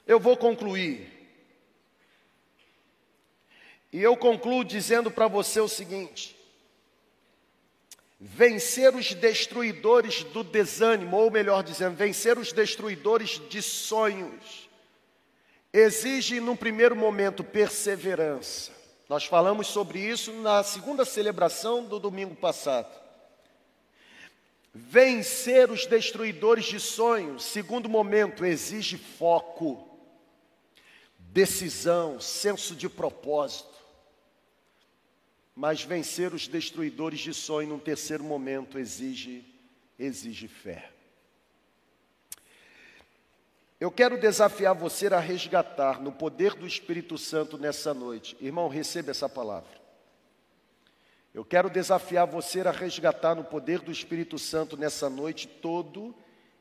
Eu 0.08 0.20
vou 0.20 0.38
concluir. 0.38 1.20
E 3.92 4.02
eu 4.02 4.16
concluo 4.16 4.64
dizendo 4.64 5.12
para 5.12 5.28
você 5.28 5.60
o 5.60 5.68
seguinte: 5.68 6.36
vencer 8.20 8.96
os 8.96 9.14
destruidores 9.14 10.24
do 10.24 10.44
desânimo, 10.44 11.18
ou 11.18 11.30
melhor 11.30 11.64
dizendo, 11.64 11.96
vencer 11.96 12.38
os 12.38 12.54
destruidores 12.54 13.42
de 13.50 13.62
sonhos, 13.62 14.70
exige, 15.74 16.40
num 16.40 16.56
primeiro 16.56 16.96
momento, 16.96 17.44
perseverança. 17.44 18.72
Nós 19.08 19.26
falamos 19.26 19.68
sobre 19.68 20.00
isso 20.00 20.32
na 20.34 20.64
segunda 20.64 21.04
celebração 21.04 21.84
do 21.84 22.00
domingo 22.00 22.36
passado. 22.36 23.09
Vencer 24.88 25.72
os 25.72 25.86
destruidores 25.86 26.65
de 26.65 26.80
sonhos, 26.80 27.44
segundo 27.44 27.89
momento, 27.89 28.46
exige 28.46 28.98
foco, 28.98 29.88
decisão, 31.18 32.20
senso 32.20 32.76
de 32.76 32.88
propósito 32.88 33.80
mas 35.60 35.84
vencer 35.84 36.34
os 36.34 36.48
destruidores 36.48 37.20
de 37.20 37.34
sonho 37.34 37.68
num 37.68 37.80
terceiro 37.80 38.24
momento 38.24 38.80
exige 38.80 39.44
exige 40.00 40.48
fé. 40.48 40.89
Eu 43.78 43.92
quero 43.92 44.18
desafiar 44.18 44.74
você 44.74 45.08
a 45.08 45.20
resgatar 45.20 46.02
no 46.02 46.13
poder 46.13 46.54
do 46.54 46.65
Espírito 46.65 47.18
Santo 47.18 47.58
nessa 47.58 47.94
noite. 47.94 48.38
Irmão, 48.39 48.70
receba 48.70 49.12
essa 49.12 49.28
palavra. 49.28 49.79
Eu 51.34 51.46
quero 51.46 51.70
desafiar 51.70 52.26
você 52.26 52.62
a 52.62 52.72
resgatar 52.72 53.36
no 53.36 53.44
poder 53.44 53.80
do 53.80 53.92
Espírito 53.92 54.39
Santo 54.39 54.76
nessa 54.76 55.10
noite 55.10 55.48
todo 55.48 56.15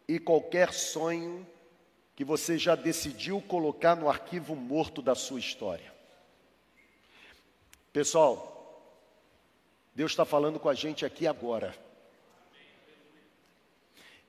e 0.06 0.18
qualquer 0.18 0.72
sonho 0.74 1.46
que 2.14 2.22
você 2.24 2.58
já 2.58 2.74
decidiu 2.74 3.40
colocar 3.40 3.96
no 3.96 4.10
arquivo 4.10 4.54
morto 4.54 5.00
da 5.00 5.14
sua 5.14 5.38
história. 5.38 5.94
Pessoal, 7.92 8.84
Deus 9.94 10.12
está 10.12 10.24
falando 10.24 10.60
com 10.60 10.68
a 10.68 10.74
gente 10.74 11.06
aqui 11.06 11.26
agora. 11.26 11.74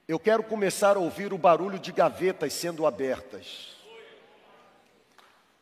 Eu 0.07 0.17
quero 0.19 0.41
começar 0.43 0.95
a 0.95 0.99
ouvir 0.99 1.33
o 1.33 1.37
barulho 1.37 1.77
de 1.77 1.91
gavetas 1.91 2.53
sendo 2.53 2.85
abertas 2.85 3.75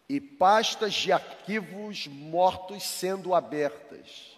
e 0.07 0.21
pastas 0.21 0.93
de 0.93 1.11
arquivos 1.11 2.07
mortos 2.07 2.83
sendo 2.83 3.33
abertas 3.33 4.36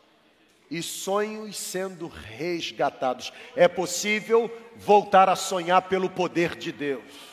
e 0.70 0.82
sonhos 0.84 1.58
sendo 1.58 2.08
resgatados. 2.08 3.34
É 3.56 3.68
possível 3.68 4.52
voltar 4.76 5.30
a 5.30 5.36
sonhar 5.36 5.82
pelo 5.84 6.10
poder 6.10 6.56
de 6.56 6.72
Deus. 6.72 7.30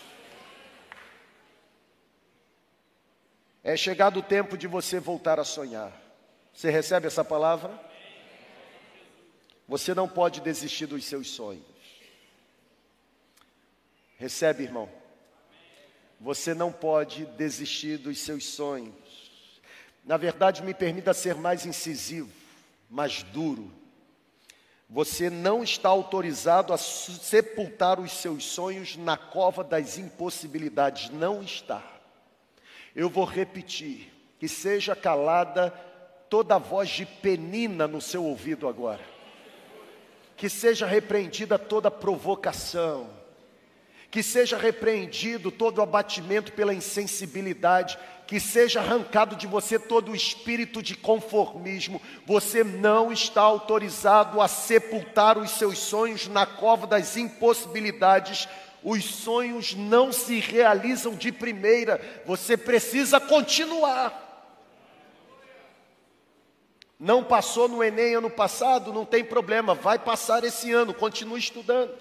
É 3.62 3.76
chegado 3.76 4.20
o 4.20 4.22
tempo 4.22 4.56
de 4.56 4.66
você 4.66 5.00
voltar 5.00 5.40
a 5.40 5.44
sonhar. 5.44 5.92
Você 6.52 6.70
recebe 6.70 7.08
essa 7.08 7.24
palavra? 7.24 7.78
Você 9.68 9.92
não 9.92 10.08
pode 10.08 10.40
desistir 10.40 10.86
dos 10.86 11.04
seus 11.04 11.30
sonhos. 11.30 11.64
Recebe, 14.16 14.62
irmão. 14.62 14.88
Você 16.20 16.54
não 16.54 16.72
pode 16.72 17.26
desistir 17.26 17.98
dos 17.98 18.20
seus 18.20 18.46
sonhos. 18.46 18.94
Na 20.04 20.16
verdade, 20.16 20.62
me 20.62 20.72
permita 20.72 21.12
ser 21.12 21.34
mais 21.34 21.66
incisivo, 21.66 22.30
mais 22.88 23.22
duro. 23.22 23.70
Você 24.88 25.28
não 25.28 25.64
está 25.64 25.88
autorizado 25.88 26.72
a 26.72 26.78
sepultar 26.78 27.98
os 27.98 28.12
seus 28.12 28.44
sonhos 28.44 28.96
na 28.96 29.16
cova 29.16 29.64
das 29.64 29.98
impossibilidades. 29.98 31.10
Não 31.10 31.42
está. 31.42 31.82
Eu 32.94 33.10
vou 33.10 33.24
repetir, 33.24 34.12
que 34.38 34.48
seja 34.48 34.94
calada 34.94 35.70
toda 36.30 36.58
voz 36.58 36.88
de 36.88 37.04
penina 37.04 37.88
no 37.88 38.00
seu 38.00 38.24
ouvido 38.24 38.68
agora. 38.68 39.04
Que 40.36 40.48
seja 40.48 40.86
repreendida 40.86 41.58
toda 41.58 41.90
provocação 41.90 43.10
que 44.16 44.22
seja 44.22 44.56
repreendido 44.56 45.50
todo 45.50 45.82
abatimento 45.82 46.52
pela 46.52 46.72
insensibilidade, 46.72 47.98
que 48.26 48.40
seja 48.40 48.80
arrancado 48.80 49.36
de 49.36 49.46
você 49.46 49.78
todo 49.78 50.10
o 50.10 50.16
espírito 50.16 50.82
de 50.82 50.96
conformismo. 50.96 52.02
Você 52.26 52.64
não 52.64 53.12
está 53.12 53.40
autorizado 53.42 54.40
a 54.40 54.48
sepultar 54.48 55.38
os 55.38 55.52
seus 55.52 55.78
sonhos 55.78 56.26
na 56.26 56.44
cova 56.44 56.86
das 56.86 57.16
impossibilidades. 57.16 58.48
Os 58.82 59.04
sonhos 59.04 59.74
não 59.74 60.12
se 60.12 60.40
realizam 60.40 61.14
de 61.14 61.30
primeira, 61.30 62.00
você 62.26 62.56
precisa 62.56 63.20
continuar. 63.20 64.24
Não 66.98 67.22
passou 67.22 67.68
no 67.68 67.84
Enem 67.84 68.14
ano 68.14 68.30
passado, 68.30 68.92
não 68.92 69.04
tem 69.04 69.22
problema, 69.22 69.74
vai 69.74 69.98
passar 69.98 70.44
esse 70.44 70.72
ano, 70.72 70.94
continue 70.94 71.38
estudando. 71.38 71.94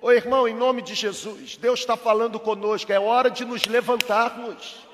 Ô 0.00 0.12
irmão, 0.12 0.46
em 0.46 0.54
nome 0.54 0.82
de 0.82 0.94
Jesus, 0.94 1.56
Deus 1.56 1.80
está 1.80 1.96
falando 1.96 2.38
conosco, 2.38 2.92
é 2.92 3.00
hora 3.00 3.30
de 3.30 3.44
nos 3.44 3.66
levantarmos. 3.66 4.85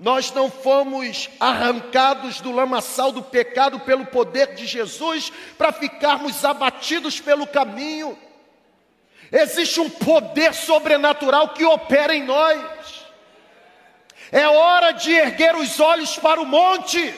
Nós 0.00 0.32
não 0.32 0.50
fomos 0.50 1.28
arrancados 1.38 2.40
do 2.40 2.50
lamaçal 2.50 3.12
do 3.12 3.22
pecado 3.22 3.78
pelo 3.80 4.06
poder 4.06 4.54
de 4.54 4.66
Jesus 4.66 5.30
para 5.58 5.72
ficarmos 5.72 6.42
abatidos 6.42 7.20
pelo 7.20 7.46
caminho. 7.46 8.18
Existe 9.30 9.78
um 9.78 9.90
poder 9.90 10.54
sobrenatural 10.54 11.50
que 11.50 11.66
opera 11.66 12.16
em 12.16 12.22
nós. 12.22 13.04
É 14.32 14.48
hora 14.48 14.92
de 14.92 15.12
erguer 15.12 15.54
os 15.54 15.78
olhos 15.78 16.16
para 16.16 16.40
o 16.40 16.46
monte. 16.46 17.14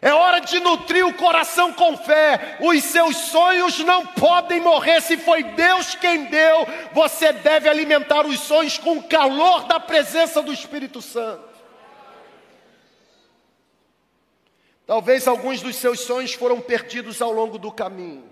É 0.00 0.12
hora 0.12 0.40
de 0.40 0.58
nutrir 0.58 1.06
o 1.06 1.14
coração 1.14 1.72
com 1.72 1.96
fé. 1.96 2.56
Os 2.58 2.82
seus 2.82 3.16
sonhos 3.16 3.78
não 3.78 4.04
podem 4.04 4.60
morrer. 4.60 5.00
Se 5.00 5.16
foi 5.16 5.44
Deus 5.44 5.94
quem 5.94 6.24
deu, 6.24 6.66
você 6.92 7.32
deve 7.32 7.68
alimentar 7.68 8.26
os 8.26 8.40
sonhos 8.40 8.78
com 8.78 8.98
o 8.98 9.04
calor 9.04 9.62
da 9.66 9.78
presença 9.78 10.42
do 10.42 10.52
Espírito 10.52 11.00
Santo. 11.00 11.51
Talvez 14.92 15.26
alguns 15.26 15.62
dos 15.62 15.76
seus 15.76 16.00
sonhos 16.00 16.34
foram 16.34 16.60
perdidos 16.60 17.22
ao 17.22 17.32
longo 17.32 17.56
do 17.56 17.72
caminho. 17.72 18.28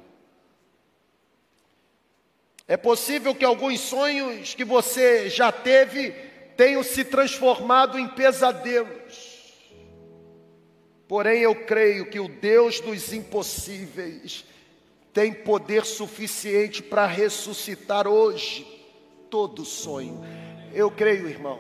É 2.69 2.77
possível 2.77 3.35
que 3.35 3.47
alguns 3.47 3.81
sonhos 3.81 4.55
que 4.55 4.63
você 4.63 5.31
já 5.31 5.51
teve 5.51 6.11
tenham 6.59 6.83
se 6.83 7.03
transformado 7.03 7.99
em 7.99 8.07
pesadelos. 8.07 9.65
Porém, 11.09 11.41
eu 11.41 11.65
creio 11.65 12.11
que 12.11 12.21
o 12.21 12.29
Deus 12.29 12.79
dos 12.79 13.11
impossíveis 13.11 14.45
tem 15.15 15.33
poder 15.33 15.87
suficiente 15.87 16.83
para 16.83 17.07
ressuscitar 17.07 18.07
hoje 18.07 18.67
todo 19.31 19.65
sonho. 19.65 20.21
Eu 20.75 20.91
creio, 20.91 21.27
irmão. 21.27 21.59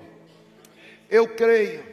Eu 1.08 1.26
creio. 1.26 1.89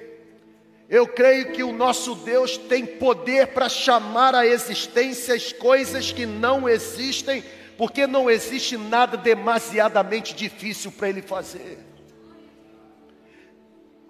Eu 0.89 1.05
creio 1.05 1.51
que 1.51 1.63
o 1.63 1.73
nosso 1.73 2.15
Deus 2.15 2.57
tem 2.57 2.85
poder 2.85 3.47
para 3.47 3.67
chamar 3.67 4.33
à 4.33 4.45
existência 4.45 5.35
as 5.35 5.51
coisas 5.51 6.13
que 6.13 6.25
não 6.25 6.67
existem, 6.67 7.43
porque 7.77 8.07
não 8.07 8.29
existe 8.29 8.77
nada 8.77 9.17
demasiadamente 9.17 10.33
difícil 10.33 10.91
para 10.91 11.09
Ele 11.09 11.21
fazer. 11.21 11.77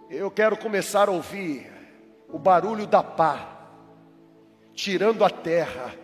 Eu 0.10 0.30
quero 0.30 0.56
começar 0.56 1.10
a 1.10 1.12
ouvir 1.12 1.70
o 2.30 2.38
barulho 2.38 2.86
da 2.86 3.02
pá, 3.02 3.70
tirando 4.74 5.24
a 5.24 5.30
terra. 5.30 5.96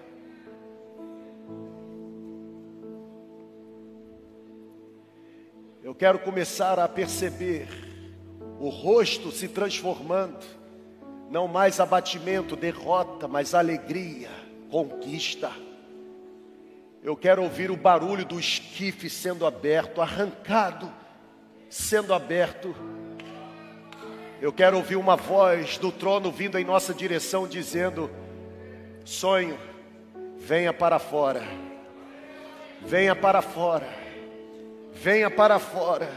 Eu 5.84 5.94
quero 5.94 6.18
começar 6.18 6.80
a 6.80 6.88
perceber 6.88 7.68
o 8.60 8.70
rosto 8.70 9.32
se 9.32 9.48
transformando, 9.48 10.63
não 11.34 11.50
mais 11.50 11.82
abatimento, 11.82 12.56
derrota, 12.56 13.28
mas 13.28 13.54
alegria, 13.54 14.30
conquista. 14.70 15.52
Eu 17.04 17.18
quero 17.18 17.44
ouvir 17.44 17.70
o 17.70 17.76
barulho 17.76 18.24
do 18.24 18.40
esquife 18.40 19.10
sendo 19.10 19.46
aberto, 19.46 20.02
arrancado, 20.02 20.90
sendo 21.70 22.14
aberto 22.14 22.74
eu 24.44 24.52
quero 24.52 24.76
ouvir 24.76 24.98
uma 24.98 25.16
voz 25.16 25.78
do 25.78 25.90
trono 25.90 26.30
vindo 26.30 26.60
em 26.60 26.66
nossa 26.66 26.94
direção 26.94 27.48
dizendo: 27.48 28.12
Sonho, 29.06 29.58
venha 30.38 30.74
para 30.74 31.00
fora, 31.00 31.42
venha 32.82 33.16
para 33.16 33.42
fora, 33.42 33.88
venha 34.92 35.32
para 35.32 35.60
fora. 35.60 36.10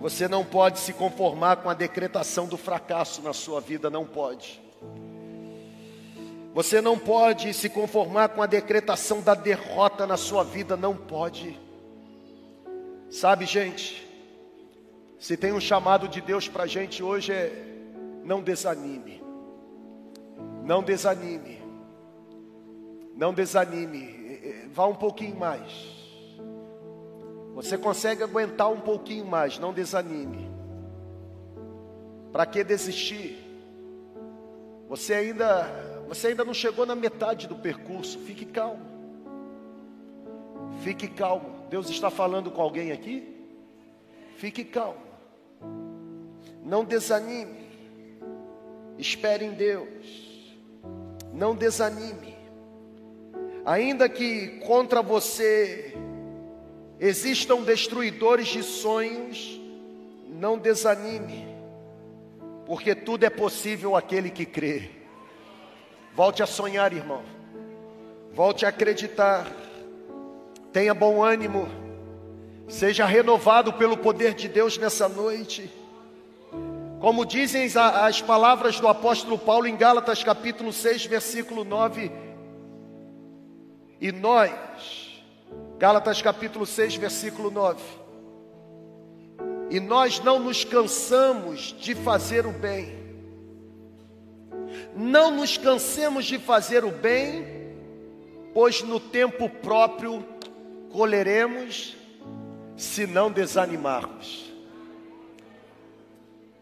Você 0.00 0.28
não 0.28 0.44
pode 0.44 0.78
se 0.78 0.92
conformar 0.92 1.56
com 1.56 1.68
a 1.68 1.74
decretação 1.74 2.46
do 2.46 2.56
fracasso 2.56 3.20
na 3.20 3.32
sua 3.32 3.60
vida, 3.60 3.90
não 3.90 4.06
pode. 4.06 4.62
Você 6.54 6.80
não 6.80 6.98
pode 6.98 7.52
se 7.52 7.68
conformar 7.68 8.28
com 8.30 8.42
a 8.42 8.46
decretação 8.46 9.20
da 9.20 9.34
derrota 9.34 10.06
na 10.06 10.16
sua 10.16 10.44
vida, 10.44 10.76
não 10.76 10.96
pode. 10.96 11.58
Sabe, 13.10 13.44
gente, 13.44 14.06
se 15.18 15.36
tem 15.36 15.52
um 15.52 15.60
chamado 15.60 16.06
de 16.06 16.20
Deus 16.20 16.48
para 16.48 16.62
a 16.62 16.66
gente 16.66 17.02
hoje 17.02 17.32
é 17.32 17.64
não 18.24 18.40
desanime. 18.40 19.22
Não 20.64 20.82
desanime. 20.82 21.58
Não 23.16 23.34
desanime. 23.34 24.68
Vá 24.72 24.86
um 24.86 24.94
pouquinho 24.94 25.36
mais. 25.36 25.97
Você 27.58 27.76
consegue 27.76 28.22
aguentar 28.22 28.70
um 28.70 28.78
pouquinho 28.80 29.26
mais, 29.26 29.58
não 29.58 29.72
desanime. 29.72 30.48
Para 32.30 32.46
que 32.46 32.62
desistir? 32.62 33.36
Você 34.88 35.12
ainda, 35.12 35.64
você 36.06 36.28
ainda 36.28 36.44
não 36.44 36.54
chegou 36.54 36.86
na 36.86 36.94
metade 36.94 37.48
do 37.48 37.56
percurso. 37.56 38.20
Fique 38.20 38.44
calmo. 38.44 38.86
Fique 40.84 41.08
calmo. 41.08 41.66
Deus 41.68 41.90
está 41.90 42.10
falando 42.10 42.48
com 42.48 42.62
alguém 42.62 42.92
aqui? 42.92 43.26
Fique 44.36 44.62
calmo. 44.62 45.02
Não 46.62 46.84
desanime. 46.84 47.66
Espere 48.96 49.44
em 49.44 49.54
Deus. 49.54 50.56
Não 51.34 51.56
desanime. 51.56 52.36
Ainda 53.64 54.08
que 54.08 54.60
contra 54.60 55.02
você 55.02 56.07
existam 57.00 57.62
destruidores 57.62 58.48
de 58.48 58.62
sonhos, 58.62 59.60
não 60.26 60.58
desanime, 60.58 61.46
porque 62.66 62.94
tudo 62.94 63.24
é 63.24 63.30
possível 63.30 63.96
aquele 63.96 64.30
que 64.30 64.44
crê. 64.44 64.90
Volte 66.14 66.42
a 66.42 66.46
sonhar, 66.46 66.92
irmão. 66.92 67.22
Volte 68.32 68.66
a 68.66 68.68
acreditar. 68.68 69.46
Tenha 70.72 70.92
bom 70.92 71.22
ânimo. 71.22 71.68
Seja 72.68 73.06
renovado 73.06 73.72
pelo 73.72 73.96
poder 73.96 74.34
de 74.34 74.48
Deus 74.48 74.76
nessa 74.76 75.08
noite. 75.08 75.70
Como 77.00 77.24
dizem 77.24 77.70
as 77.76 78.20
palavras 78.20 78.80
do 78.80 78.88
apóstolo 78.88 79.38
Paulo 79.38 79.66
em 79.66 79.76
Gálatas 79.76 80.24
capítulo 80.24 80.72
6, 80.72 81.06
versículo 81.06 81.64
9: 81.64 82.10
E 84.00 84.10
nós, 84.10 85.07
Gálatas 85.78 86.20
capítulo 86.20 86.66
6, 86.66 86.96
versículo 86.96 87.52
9. 87.52 87.80
E 89.70 89.78
nós 89.78 90.18
não 90.18 90.40
nos 90.40 90.64
cansamos 90.64 91.72
de 91.78 91.94
fazer 91.94 92.46
o 92.46 92.50
bem. 92.50 92.98
Não 94.96 95.30
nos 95.30 95.56
cansemos 95.56 96.24
de 96.24 96.36
fazer 96.36 96.84
o 96.84 96.90
bem, 96.90 97.46
pois 98.52 98.82
no 98.82 98.98
tempo 98.98 99.48
próprio 99.48 100.24
colheremos 100.90 101.96
se 102.76 103.06
não 103.06 103.30
desanimarmos. 103.30 104.52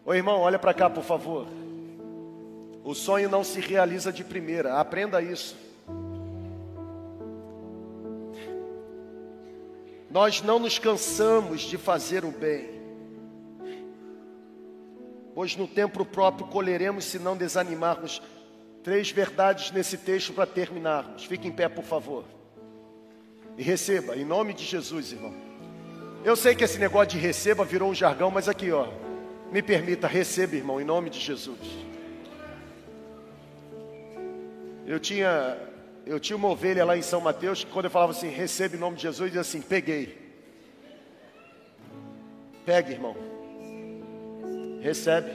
Ô 0.05 0.13
irmão, 0.13 0.41
olha 0.41 0.59
para 0.59 0.75
cá, 0.75 0.91
por 0.91 1.03
favor. 1.03 1.47
O 2.83 2.93
sonho 2.93 3.29
não 3.29 3.43
se 3.43 3.59
realiza 3.59 4.13
de 4.13 4.23
primeira, 4.23 4.79
aprenda 4.79 5.19
isso. 5.23 5.66
Nós 10.09 10.41
não 10.41 10.59
nos 10.59 10.79
cansamos 10.79 11.61
de 11.61 11.77
fazer 11.77 12.23
o 12.23 12.31
bem, 12.31 12.69
pois 15.35 15.55
no 15.55 15.67
tempo 15.67 16.05
próprio 16.05 16.47
colheremos 16.47 17.05
se 17.05 17.19
não 17.19 17.35
desanimarmos. 17.35 18.21
Três 18.83 19.11
verdades 19.11 19.71
nesse 19.71 19.97
texto 19.97 20.31
para 20.31 20.45
terminarmos. 20.45 21.25
Fique 21.25 21.47
em 21.47 21.51
pé, 21.51 21.67
por 21.67 21.83
favor. 21.83 22.23
E 23.57 23.61
receba, 23.61 24.15
em 24.15 24.23
nome 24.23 24.53
de 24.53 24.63
Jesus, 24.63 25.11
irmão. 25.11 25.33
Eu 26.23 26.35
sei 26.35 26.55
que 26.55 26.63
esse 26.63 26.79
negócio 26.79 27.09
de 27.09 27.17
receba 27.17 27.65
virou 27.65 27.89
um 27.89 27.95
jargão, 27.95 28.31
mas 28.31 28.47
aqui, 28.47 28.71
ó. 28.71 28.87
Me 29.51 29.61
permita, 29.61 30.07
receba, 30.07 30.55
irmão, 30.55 30.79
em 30.79 30.85
nome 30.85 31.09
de 31.09 31.19
Jesus. 31.19 31.59
Eu 34.85 34.99
tinha, 34.99 35.57
eu 36.07 36.19
tinha 36.19 36.37
uma 36.37 36.47
ovelha 36.47 36.85
lá 36.85 36.97
em 36.97 37.01
São 37.01 37.19
Mateus 37.19 37.63
que 37.63 37.71
quando 37.71 37.85
eu 37.85 37.91
falava 37.91 38.11
assim, 38.11 38.29
receba 38.29 38.75
em 38.75 38.79
nome 38.79 38.95
de 38.95 39.03
Jesus, 39.03 39.29
dizia 39.29 39.41
assim, 39.41 39.61
peguei. 39.61 40.17
Pegue, 42.65 42.93
irmão. 42.93 43.15
Recebe. 44.81 45.31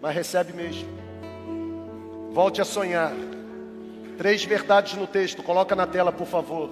Mas 0.00 0.14
recebe 0.14 0.52
mesmo. 0.52 0.88
Volte 2.32 2.60
a 2.60 2.64
sonhar. 2.64 3.12
Três 4.16 4.44
verdades 4.44 4.94
no 4.94 5.06
texto, 5.06 5.42
coloca 5.42 5.74
na 5.74 5.86
tela, 5.86 6.12
por 6.12 6.26
favor. 6.26 6.70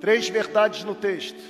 Três 0.00 0.28
verdades 0.28 0.84
no 0.84 0.94
texto. 0.94 1.40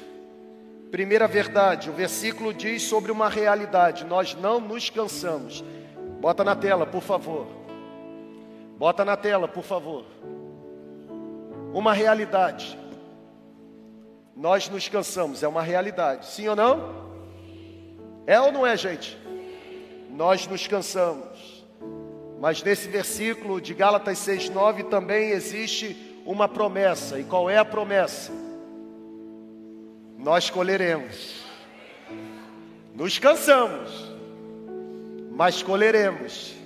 Primeira 0.90 1.28
verdade, 1.28 1.90
o 1.90 1.92
versículo 1.92 2.54
diz 2.54 2.82
sobre 2.82 3.12
uma 3.12 3.28
realidade: 3.28 4.04
nós 4.04 4.34
não 4.34 4.60
nos 4.60 4.90
cansamos. 4.90 5.62
Bota 6.20 6.42
na 6.42 6.56
tela, 6.56 6.86
por 6.86 7.02
favor. 7.02 7.57
Bota 8.78 9.04
na 9.04 9.16
tela, 9.16 9.48
por 9.48 9.64
favor. 9.64 10.04
Uma 11.74 11.92
realidade. 11.92 12.78
Nós 14.36 14.68
nos 14.68 14.88
cansamos, 14.88 15.42
é 15.42 15.48
uma 15.48 15.62
realidade. 15.62 16.26
Sim 16.26 16.46
ou 16.46 16.54
não? 16.54 17.08
É 18.24 18.40
ou 18.40 18.52
não 18.52 18.64
é, 18.64 18.76
gente? 18.76 19.18
Nós 20.10 20.46
nos 20.46 20.64
cansamos. 20.68 21.66
Mas 22.40 22.62
nesse 22.62 22.86
versículo 22.86 23.60
de 23.60 23.74
Gálatas 23.74 24.18
6:9 24.18 24.84
também 24.84 25.30
existe 25.30 26.20
uma 26.24 26.48
promessa. 26.48 27.18
E 27.18 27.24
qual 27.24 27.50
é 27.50 27.58
a 27.58 27.64
promessa? 27.64 28.30
Nós 30.16 30.50
colheremos. 30.50 31.42
Nos 32.94 33.18
cansamos, 33.18 34.12
mas 35.32 35.62
colheremos. 35.62 36.57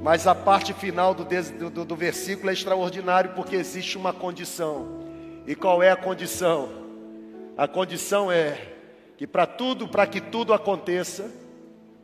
Mas 0.00 0.26
a 0.26 0.34
parte 0.34 0.72
final 0.72 1.14
do, 1.14 1.24
do, 1.70 1.84
do 1.84 1.96
versículo 1.96 2.48
é 2.48 2.52
extraordinário 2.54 3.32
porque 3.34 3.54
existe 3.54 3.98
uma 3.98 4.12
condição. 4.12 5.00
E 5.46 5.54
qual 5.54 5.82
é 5.82 5.90
a 5.90 5.96
condição? 5.96 6.70
A 7.56 7.68
condição 7.68 8.32
é 8.32 8.72
que 9.18 9.26
para 9.26 9.46
tudo, 9.46 9.86
para 9.86 10.06
que 10.06 10.20
tudo 10.20 10.54
aconteça, 10.54 11.30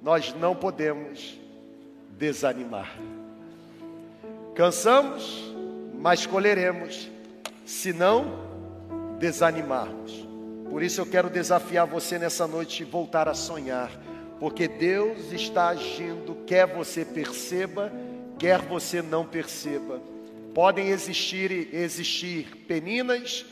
nós 0.03 0.35
não 0.35 0.55
podemos 0.55 1.41
desanimar. 2.11 2.99
Cansamos, 4.55 5.55
mas 5.95 6.27
colheremos, 6.27 7.11
se 7.65 7.93
não 7.93 8.47
desanimarmos. 9.19 10.27
Por 10.69 10.83
isso 10.83 11.01
eu 11.01 11.07
quero 11.07 11.31
desafiar 11.31 11.87
você 11.87 12.19
nessa 12.19 12.47
noite 12.47 12.85
voltar 12.85 13.29
a 13.29 13.35
sonhar 13.35 13.91
porque 14.39 14.69
Deus 14.69 15.33
está 15.33 15.69
agindo, 15.69 16.37
quer 16.47 16.67
você 16.67 17.05
perceba, 17.05 17.91
quer 18.39 18.61
você 18.61 19.01
não 19.01 19.25
perceba. 19.25 20.01
Podem 20.55 20.89
existir 20.89 21.69
existir 21.73 22.65
peninas, 22.67 23.45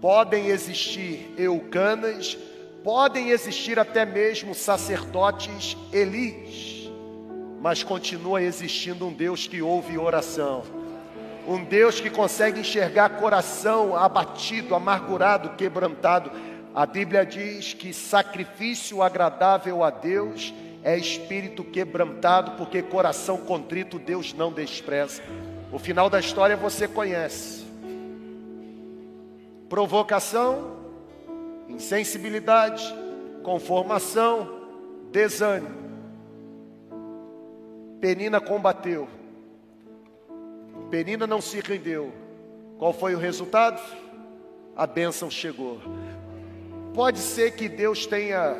podem 0.00 0.46
existir 0.46 1.32
eucanas, 1.38 2.36
podem 2.82 3.30
existir 3.30 3.78
até 3.78 4.04
mesmo 4.04 4.54
sacerdotes 4.54 5.76
Elis, 5.92 6.90
mas 7.60 7.84
continua 7.84 8.42
existindo 8.42 9.06
um 9.06 9.12
Deus 9.12 9.46
que 9.46 9.62
ouve 9.62 9.96
oração. 9.96 10.62
Um 11.46 11.64
Deus 11.64 12.00
que 12.00 12.08
consegue 12.08 12.60
enxergar 12.60 13.10
coração 13.10 13.96
abatido, 13.96 14.76
amargurado, 14.76 15.56
quebrantado 15.56 16.30
a 16.74 16.86
Bíblia 16.86 17.26
diz 17.26 17.74
que 17.74 17.92
sacrifício 17.92 19.02
agradável 19.02 19.84
a 19.84 19.90
Deus 19.90 20.54
é 20.82 20.96
espírito 20.96 21.62
quebrantado, 21.62 22.52
porque 22.52 22.82
coração 22.82 23.38
contrito 23.38 23.98
Deus 23.98 24.32
não 24.32 24.52
despreza. 24.52 25.22
O 25.70 25.78
final 25.78 26.08
da 26.08 26.18
história 26.18 26.56
você 26.56 26.88
conhece. 26.88 27.64
Provocação, 29.68 30.76
insensibilidade, 31.68 32.82
conformação, 33.42 34.48
desânimo. 35.10 35.82
Penina 38.00 38.40
combateu. 38.40 39.08
Penina 40.90 41.26
não 41.26 41.40
se 41.40 41.60
rendeu. 41.60 42.12
Qual 42.78 42.92
foi 42.92 43.14
o 43.14 43.18
resultado? 43.18 43.80
A 44.74 44.86
bênção 44.86 45.30
chegou. 45.30 45.80
Pode 46.94 47.20
ser 47.20 47.52
que 47.52 47.70
Deus 47.70 48.04
tenha, 48.04 48.54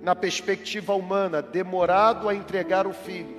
na 0.00 0.16
perspectiva 0.16 0.94
humana, 0.94 1.42
demorado 1.42 2.26
a 2.26 2.34
entregar 2.34 2.86
o 2.86 2.94
filho. 2.94 3.36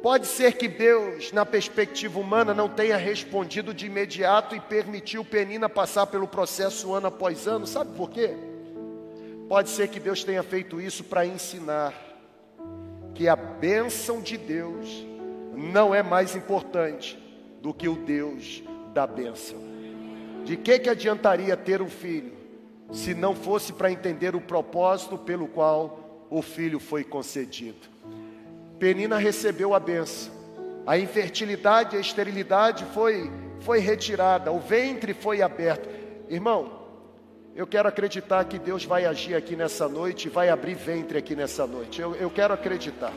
Pode 0.00 0.28
ser 0.28 0.52
que 0.52 0.68
Deus, 0.68 1.32
na 1.32 1.44
perspectiva 1.44 2.20
humana, 2.20 2.54
não 2.54 2.68
tenha 2.68 2.96
respondido 2.96 3.74
de 3.74 3.86
imediato 3.86 4.54
e 4.54 4.60
permitiu 4.60 5.24
Penina 5.24 5.68
passar 5.68 6.06
pelo 6.06 6.28
processo 6.28 6.94
ano 6.94 7.08
após 7.08 7.48
ano. 7.48 7.66
Sabe 7.66 7.94
por 7.96 8.10
quê? 8.10 8.30
Pode 9.48 9.70
ser 9.70 9.88
que 9.88 9.98
Deus 9.98 10.22
tenha 10.22 10.44
feito 10.44 10.80
isso 10.80 11.02
para 11.02 11.26
ensinar 11.26 11.92
que 13.12 13.28
a 13.28 13.34
bênção 13.34 14.22
de 14.22 14.38
Deus 14.38 15.04
não 15.52 15.92
é 15.92 16.02
mais 16.02 16.36
importante 16.36 17.18
do 17.60 17.74
que 17.74 17.88
o 17.88 17.96
Deus 17.96 18.62
da 18.94 19.04
bênção. 19.04 19.58
De 20.44 20.56
que, 20.56 20.78
que 20.78 20.88
adiantaria 20.88 21.56
ter 21.56 21.82
um 21.82 21.90
filho 21.90 22.39
se 22.92 23.14
não 23.14 23.34
fosse 23.34 23.72
para 23.72 23.90
entender 23.90 24.34
o 24.34 24.40
propósito 24.40 25.16
pelo 25.16 25.46
qual 25.46 26.26
o 26.30 26.42
filho 26.42 26.78
foi 26.78 27.04
concedido. 27.04 27.88
Penina 28.78 29.18
recebeu 29.18 29.74
a 29.74 29.80
benção. 29.80 30.32
A 30.86 30.98
infertilidade, 30.98 31.96
a 31.96 32.00
esterilidade 32.00 32.84
foi, 32.94 33.30
foi 33.60 33.78
retirada, 33.78 34.50
o 34.50 34.58
ventre 34.58 35.12
foi 35.12 35.42
aberto. 35.42 35.88
Irmão, 36.28 36.80
eu 37.54 37.66
quero 37.66 37.88
acreditar 37.88 38.44
que 38.44 38.58
Deus 38.58 38.84
vai 38.84 39.04
agir 39.04 39.34
aqui 39.34 39.54
nessa 39.54 39.88
noite, 39.88 40.28
vai 40.28 40.48
abrir 40.48 40.74
ventre 40.74 41.18
aqui 41.18 41.36
nessa 41.36 41.66
noite. 41.66 42.00
Eu, 42.00 42.14
eu 42.14 42.30
quero 42.30 42.54
acreditar. 42.54 43.12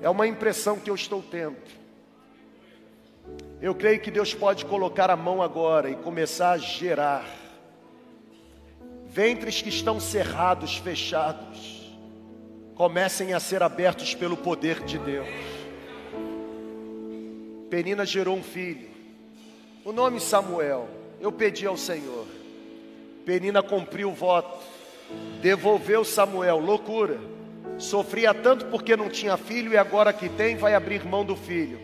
É 0.00 0.08
uma 0.08 0.26
impressão 0.26 0.78
que 0.78 0.88
eu 0.88 0.94
estou 0.94 1.22
tendo. 1.22 1.56
Eu 3.60 3.74
creio 3.74 4.00
que 4.00 4.10
Deus 4.10 4.34
pode 4.34 4.64
colocar 4.64 5.10
a 5.10 5.16
mão 5.16 5.42
agora 5.42 5.90
e 5.90 5.94
começar 5.94 6.52
a 6.52 6.58
gerar 6.58 7.24
ventres 9.12 9.60
que 9.60 9.68
estão 9.68 10.00
cerrados, 10.00 10.78
fechados, 10.78 11.92
comecem 12.74 13.34
a 13.34 13.40
ser 13.40 13.62
abertos 13.62 14.14
pelo 14.14 14.38
poder 14.38 14.82
de 14.84 14.98
Deus. 14.98 15.28
Penina 17.68 18.06
gerou 18.06 18.34
um 18.34 18.42
filho, 18.42 18.88
o 19.84 19.92
nome 19.92 20.18
Samuel. 20.18 20.88
Eu 21.20 21.30
pedi 21.30 21.66
ao 21.66 21.76
Senhor. 21.76 22.26
Penina 23.24 23.62
cumpriu 23.62 24.08
o 24.08 24.14
voto, 24.14 24.58
devolveu 25.42 26.04
Samuel, 26.04 26.58
loucura. 26.58 27.20
Sofria 27.78 28.32
tanto 28.32 28.66
porque 28.66 28.96
não 28.96 29.08
tinha 29.08 29.36
filho 29.36 29.72
e 29.72 29.76
agora 29.76 30.12
que 30.12 30.28
tem, 30.28 30.56
vai 30.56 30.74
abrir 30.74 31.04
mão 31.04 31.24
do 31.24 31.36
filho. 31.36 31.78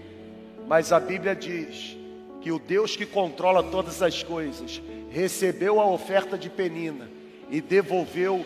Mas 0.66 0.92
a 0.92 0.98
Bíblia 0.98 1.36
diz 1.36 1.96
que 2.40 2.50
o 2.50 2.58
Deus 2.58 2.96
que 2.96 3.06
controla 3.06 3.62
todas 3.62 4.02
as 4.02 4.22
coisas 4.22 4.82
recebeu 5.10 5.78
a 5.80 5.86
oferta 5.86 6.36
de 6.36 6.50
Penina 6.50 7.17
e 7.50 7.60
devolveu 7.60 8.44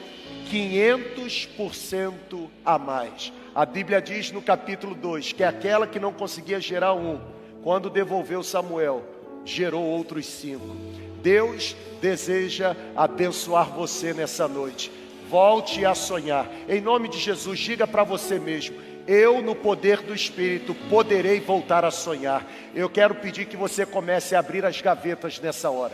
500% 0.51 2.49
a 2.65 2.79
mais. 2.79 3.33
A 3.55 3.67
Bíblia 3.67 4.01
diz 4.01 4.33
no 4.33 4.41
capítulo 4.41 4.95
2 4.95 5.33
que 5.33 5.45
aquela 5.45 5.87
que 5.87 6.01
não 6.01 6.13
conseguia 6.13 6.61
gerar 6.61 6.95
um, 6.95 7.21
quando 7.63 7.91
devolveu 7.91 8.43
Samuel, 8.43 9.05
gerou 9.45 9.85
outros 9.85 10.27
cinco. 10.27 10.77
Deus 11.23 11.77
deseja 12.01 12.77
abençoar 12.97 13.71
você 13.71 14.13
nessa 14.13 14.49
noite. 14.49 14.91
Volte 15.29 15.85
a 15.85 15.95
sonhar. 15.95 16.51
Em 16.69 16.81
nome 16.81 17.09
de 17.09 17.19
Jesus, 17.19 17.59
diga 17.59 17.87
para 17.87 18.05
você 18.05 18.39
mesmo: 18.39 18.77
eu, 19.07 19.43
no 19.43 19.55
poder 19.55 20.01
do 20.03 20.15
Espírito, 20.15 20.75
poderei 20.89 21.41
voltar 21.41 21.85
a 21.85 21.91
sonhar. 21.91 22.47
Eu 22.75 22.89
quero 22.89 23.15
pedir 23.15 23.47
que 23.47 23.57
você 23.57 23.85
comece 23.85 24.35
a 24.35 24.39
abrir 24.39 24.65
as 24.65 24.81
gavetas 24.81 25.41
nessa 25.41 25.71
hora. 25.71 25.93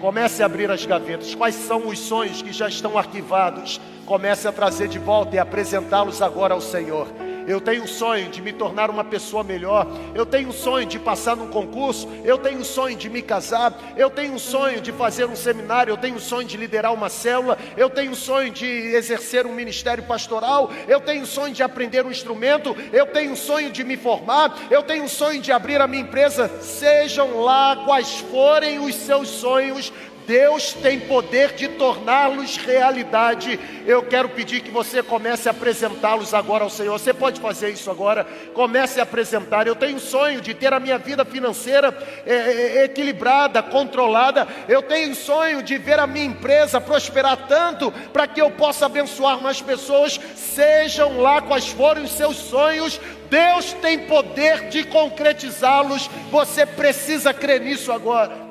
Comece 0.00 0.42
a 0.42 0.46
abrir 0.46 0.70
as 0.70 0.84
gavetas. 0.84 1.34
Quais 1.34 1.54
são 1.54 1.88
os 1.88 1.98
sonhos 1.98 2.42
que 2.42 2.52
já 2.52 2.68
estão 2.68 2.96
arquivados? 2.96 3.80
Comece 4.06 4.46
a 4.46 4.52
trazer 4.52 4.88
de 4.88 4.98
volta 4.98 5.36
e 5.36 5.38
apresentá-los 5.38 6.22
agora 6.22 6.54
ao 6.54 6.60
Senhor. 6.60 7.08
Eu 7.46 7.60
tenho 7.60 7.84
um 7.84 7.86
sonho 7.86 8.28
de 8.28 8.40
me 8.40 8.52
tornar 8.52 8.90
uma 8.90 9.04
pessoa 9.04 9.44
melhor. 9.44 9.86
Eu 10.14 10.24
tenho 10.24 10.48
um 10.48 10.52
sonho 10.52 10.86
de 10.86 10.98
passar 10.98 11.36
num 11.36 11.48
concurso. 11.48 12.08
Eu 12.24 12.38
tenho 12.38 12.60
um 12.60 12.64
sonho 12.64 12.96
de 12.96 13.08
me 13.08 13.22
casar. 13.22 13.72
Eu 13.96 14.10
tenho 14.10 14.34
um 14.34 14.38
sonho 14.38 14.80
de 14.80 14.92
fazer 14.92 15.26
um 15.26 15.36
seminário. 15.36 15.92
Eu 15.92 15.96
tenho 15.96 16.16
um 16.16 16.20
sonho 16.20 16.46
de 16.46 16.56
liderar 16.56 16.92
uma 16.92 17.08
célula. 17.08 17.58
Eu 17.76 17.90
tenho 17.90 18.12
um 18.12 18.16
sonho 18.16 18.50
de 18.50 18.66
exercer 18.66 19.46
um 19.46 19.52
ministério 19.52 20.04
pastoral. 20.04 20.70
Eu 20.88 21.00
tenho 21.00 21.22
um 21.22 21.26
sonho 21.26 21.52
de 21.52 21.62
aprender 21.62 22.04
um 22.04 22.10
instrumento. 22.10 22.76
Eu 22.92 23.06
tenho 23.06 23.32
um 23.32 23.36
sonho 23.36 23.70
de 23.70 23.84
me 23.84 23.96
formar. 23.96 24.56
Eu 24.70 24.82
tenho 24.82 25.04
um 25.04 25.08
sonho 25.08 25.40
de 25.40 25.52
abrir 25.52 25.80
a 25.80 25.86
minha 25.86 26.02
empresa. 26.02 26.48
Sejam 26.60 27.40
lá 27.40 27.82
quais 27.84 28.20
forem 28.30 28.78
os 28.78 28.94
seus 28.94 29.28
sonhos, 29.28 29.92
Deus 30.26 30.72
tem 30.72 31.00
poder 31.00 31.52
de 31.52 31.68
torná-los 31.68 32.56
realidade. 32.56 33.58
Eu 33.86 34.02
quero 34.02 34.28
pedir 34.30 34.60
que 34.60 34.70
você 34.70 35.02
comece 35.02 35.48
a 35.48 35.52
apresentá-los 35.52 36.32
agora 36.32 36.64
ao 36.64 36.70
Senhor. 36.70 36.98
Você 36.98 37.12
pode 37.12 37.40
fazer 37.40 37.70
isso 37.70 37.90
agora. 37.90 38.26
Comece 38.54 39.00
a 39.00 39.02
apresentar. 39.02 39.66
Eu 39.66 39.76
tenho 39.76 39.96
um 39.96 40.00
sonho 40.00 40.40
de 40.40 40.54
ter 40.54 40.72
a 40.72 40.80
minha 40.80 40.98
vida 40.98 41.24
financeira 41.24 41.96
é, 42.26 42.34
é, 42.34 42.84
equilibrada, 42.84 43.62
controlada. 43.62 44.48
Eu 44.68 44.82
tenho 44.82 45.10
um 45.10 45.14
sonho 45.14 45.62
de 45.62 45.76
ver 45.76 45.98
a 45.98 46.06
minha 46.06 46.24
empresa 46.24 46.80
prosperar 46.80 47.46
tanto 47.46 47.92
para 48.12 48.26
que 48.26 48.40
eu 48.40 48.50
possa 48.50 48.86
abençoar 48.86 49.42
mais 49.42 49.60
pessoas. 49.60 50.18
Sejam 50.34 51.20
lá 51.20 51.42
quais 51.42 51.68
forem 51.68 52.04
os 52.04 52.12
seus 52.12 52.36
sonhos, 52.36 53.00
Deus 53.28 53.72
tem 53.74 54.06
poder 54.06 54.68
de 54.68 54.84
concretizá-los. 54.84 56.08
Você 56.30 56.64
precisa 56.64 57.34
crer 57.34 57.60
nisso 57.60 57.92
agora. 57.92 58.43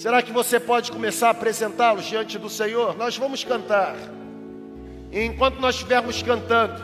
Será 0.00 0.22
que 0.22 0.32
você 0.32 0.58
pode 0.58 0.90
começar 0.90 1.28
a 1.28 1.32
apresentá-los 1.32 2.06
diante 2.06 2.38
do 2.38 2.48
Senhor? 2.48 2.96
Nós 2.96 3.18
vamos 3.18 3.44
cantar. 3.44 3.94
E 5.12 5.22
enquanto 5.22 5.60
nós 5.60 5.74
estivermos 5.74 6.22
cantando, 6.22 6.82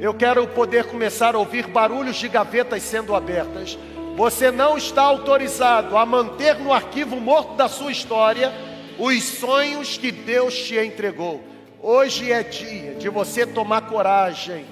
eu 0.00 0.14
quero 0.14 0.48
poder 0.48 0.86
começar 0.86 1.34
a 1.34 1.38
ouvir 1.38 1.66
barulhos 1.66 2.16
de 2.16 2.28
gavetas 2.28 2.82
sendo 2.82 3.14
abertas. 3.14 3.78
Você 4.16 4.50
não 4.50 4.78
está 4.78 5.02
autorizado 5.02 5.98
a 5.98 6.06
manter 6.06 6.54
no 6.54 6.72
arquivo 6.72 7.20
morto 7.20 7.56
da 7.56 7.68
sua 7.68 7.92
história 7.92 8.50
os 8.98 9.22
sonhos 9.24 9.98
que 9.98 10.10
Deus 10.10 10.56
te 10.56 10.78
entregou. 10.78 11.44
Hoje 11.78 12.32
é 12.32 12.42
dia 12.42 12.94
de 12.94 13.10
você 13.10 13.46
tomar 13.46 13.82
coragem 13.82 14.64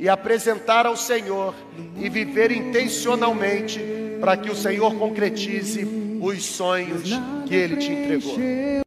e 0.00 0.08
apresentar 0.08 0.84
ao 0.84 0.96
Senhor 0.96 1.54
e 1.96 2.08
viver 2.08 2.50
intencionalmente 2.50 3.80
para 4.20 4.36
que 4.36 4.50
o 4.50 4.56
Senhor 4.56 4.96
concretize 4.96 6.05
os 6.26 6.44
sonhos 6.44 7.10
que 7.46 7.54
Ele 7.54 7.76
te 7.76 7.92
entregou. 7.92 8.84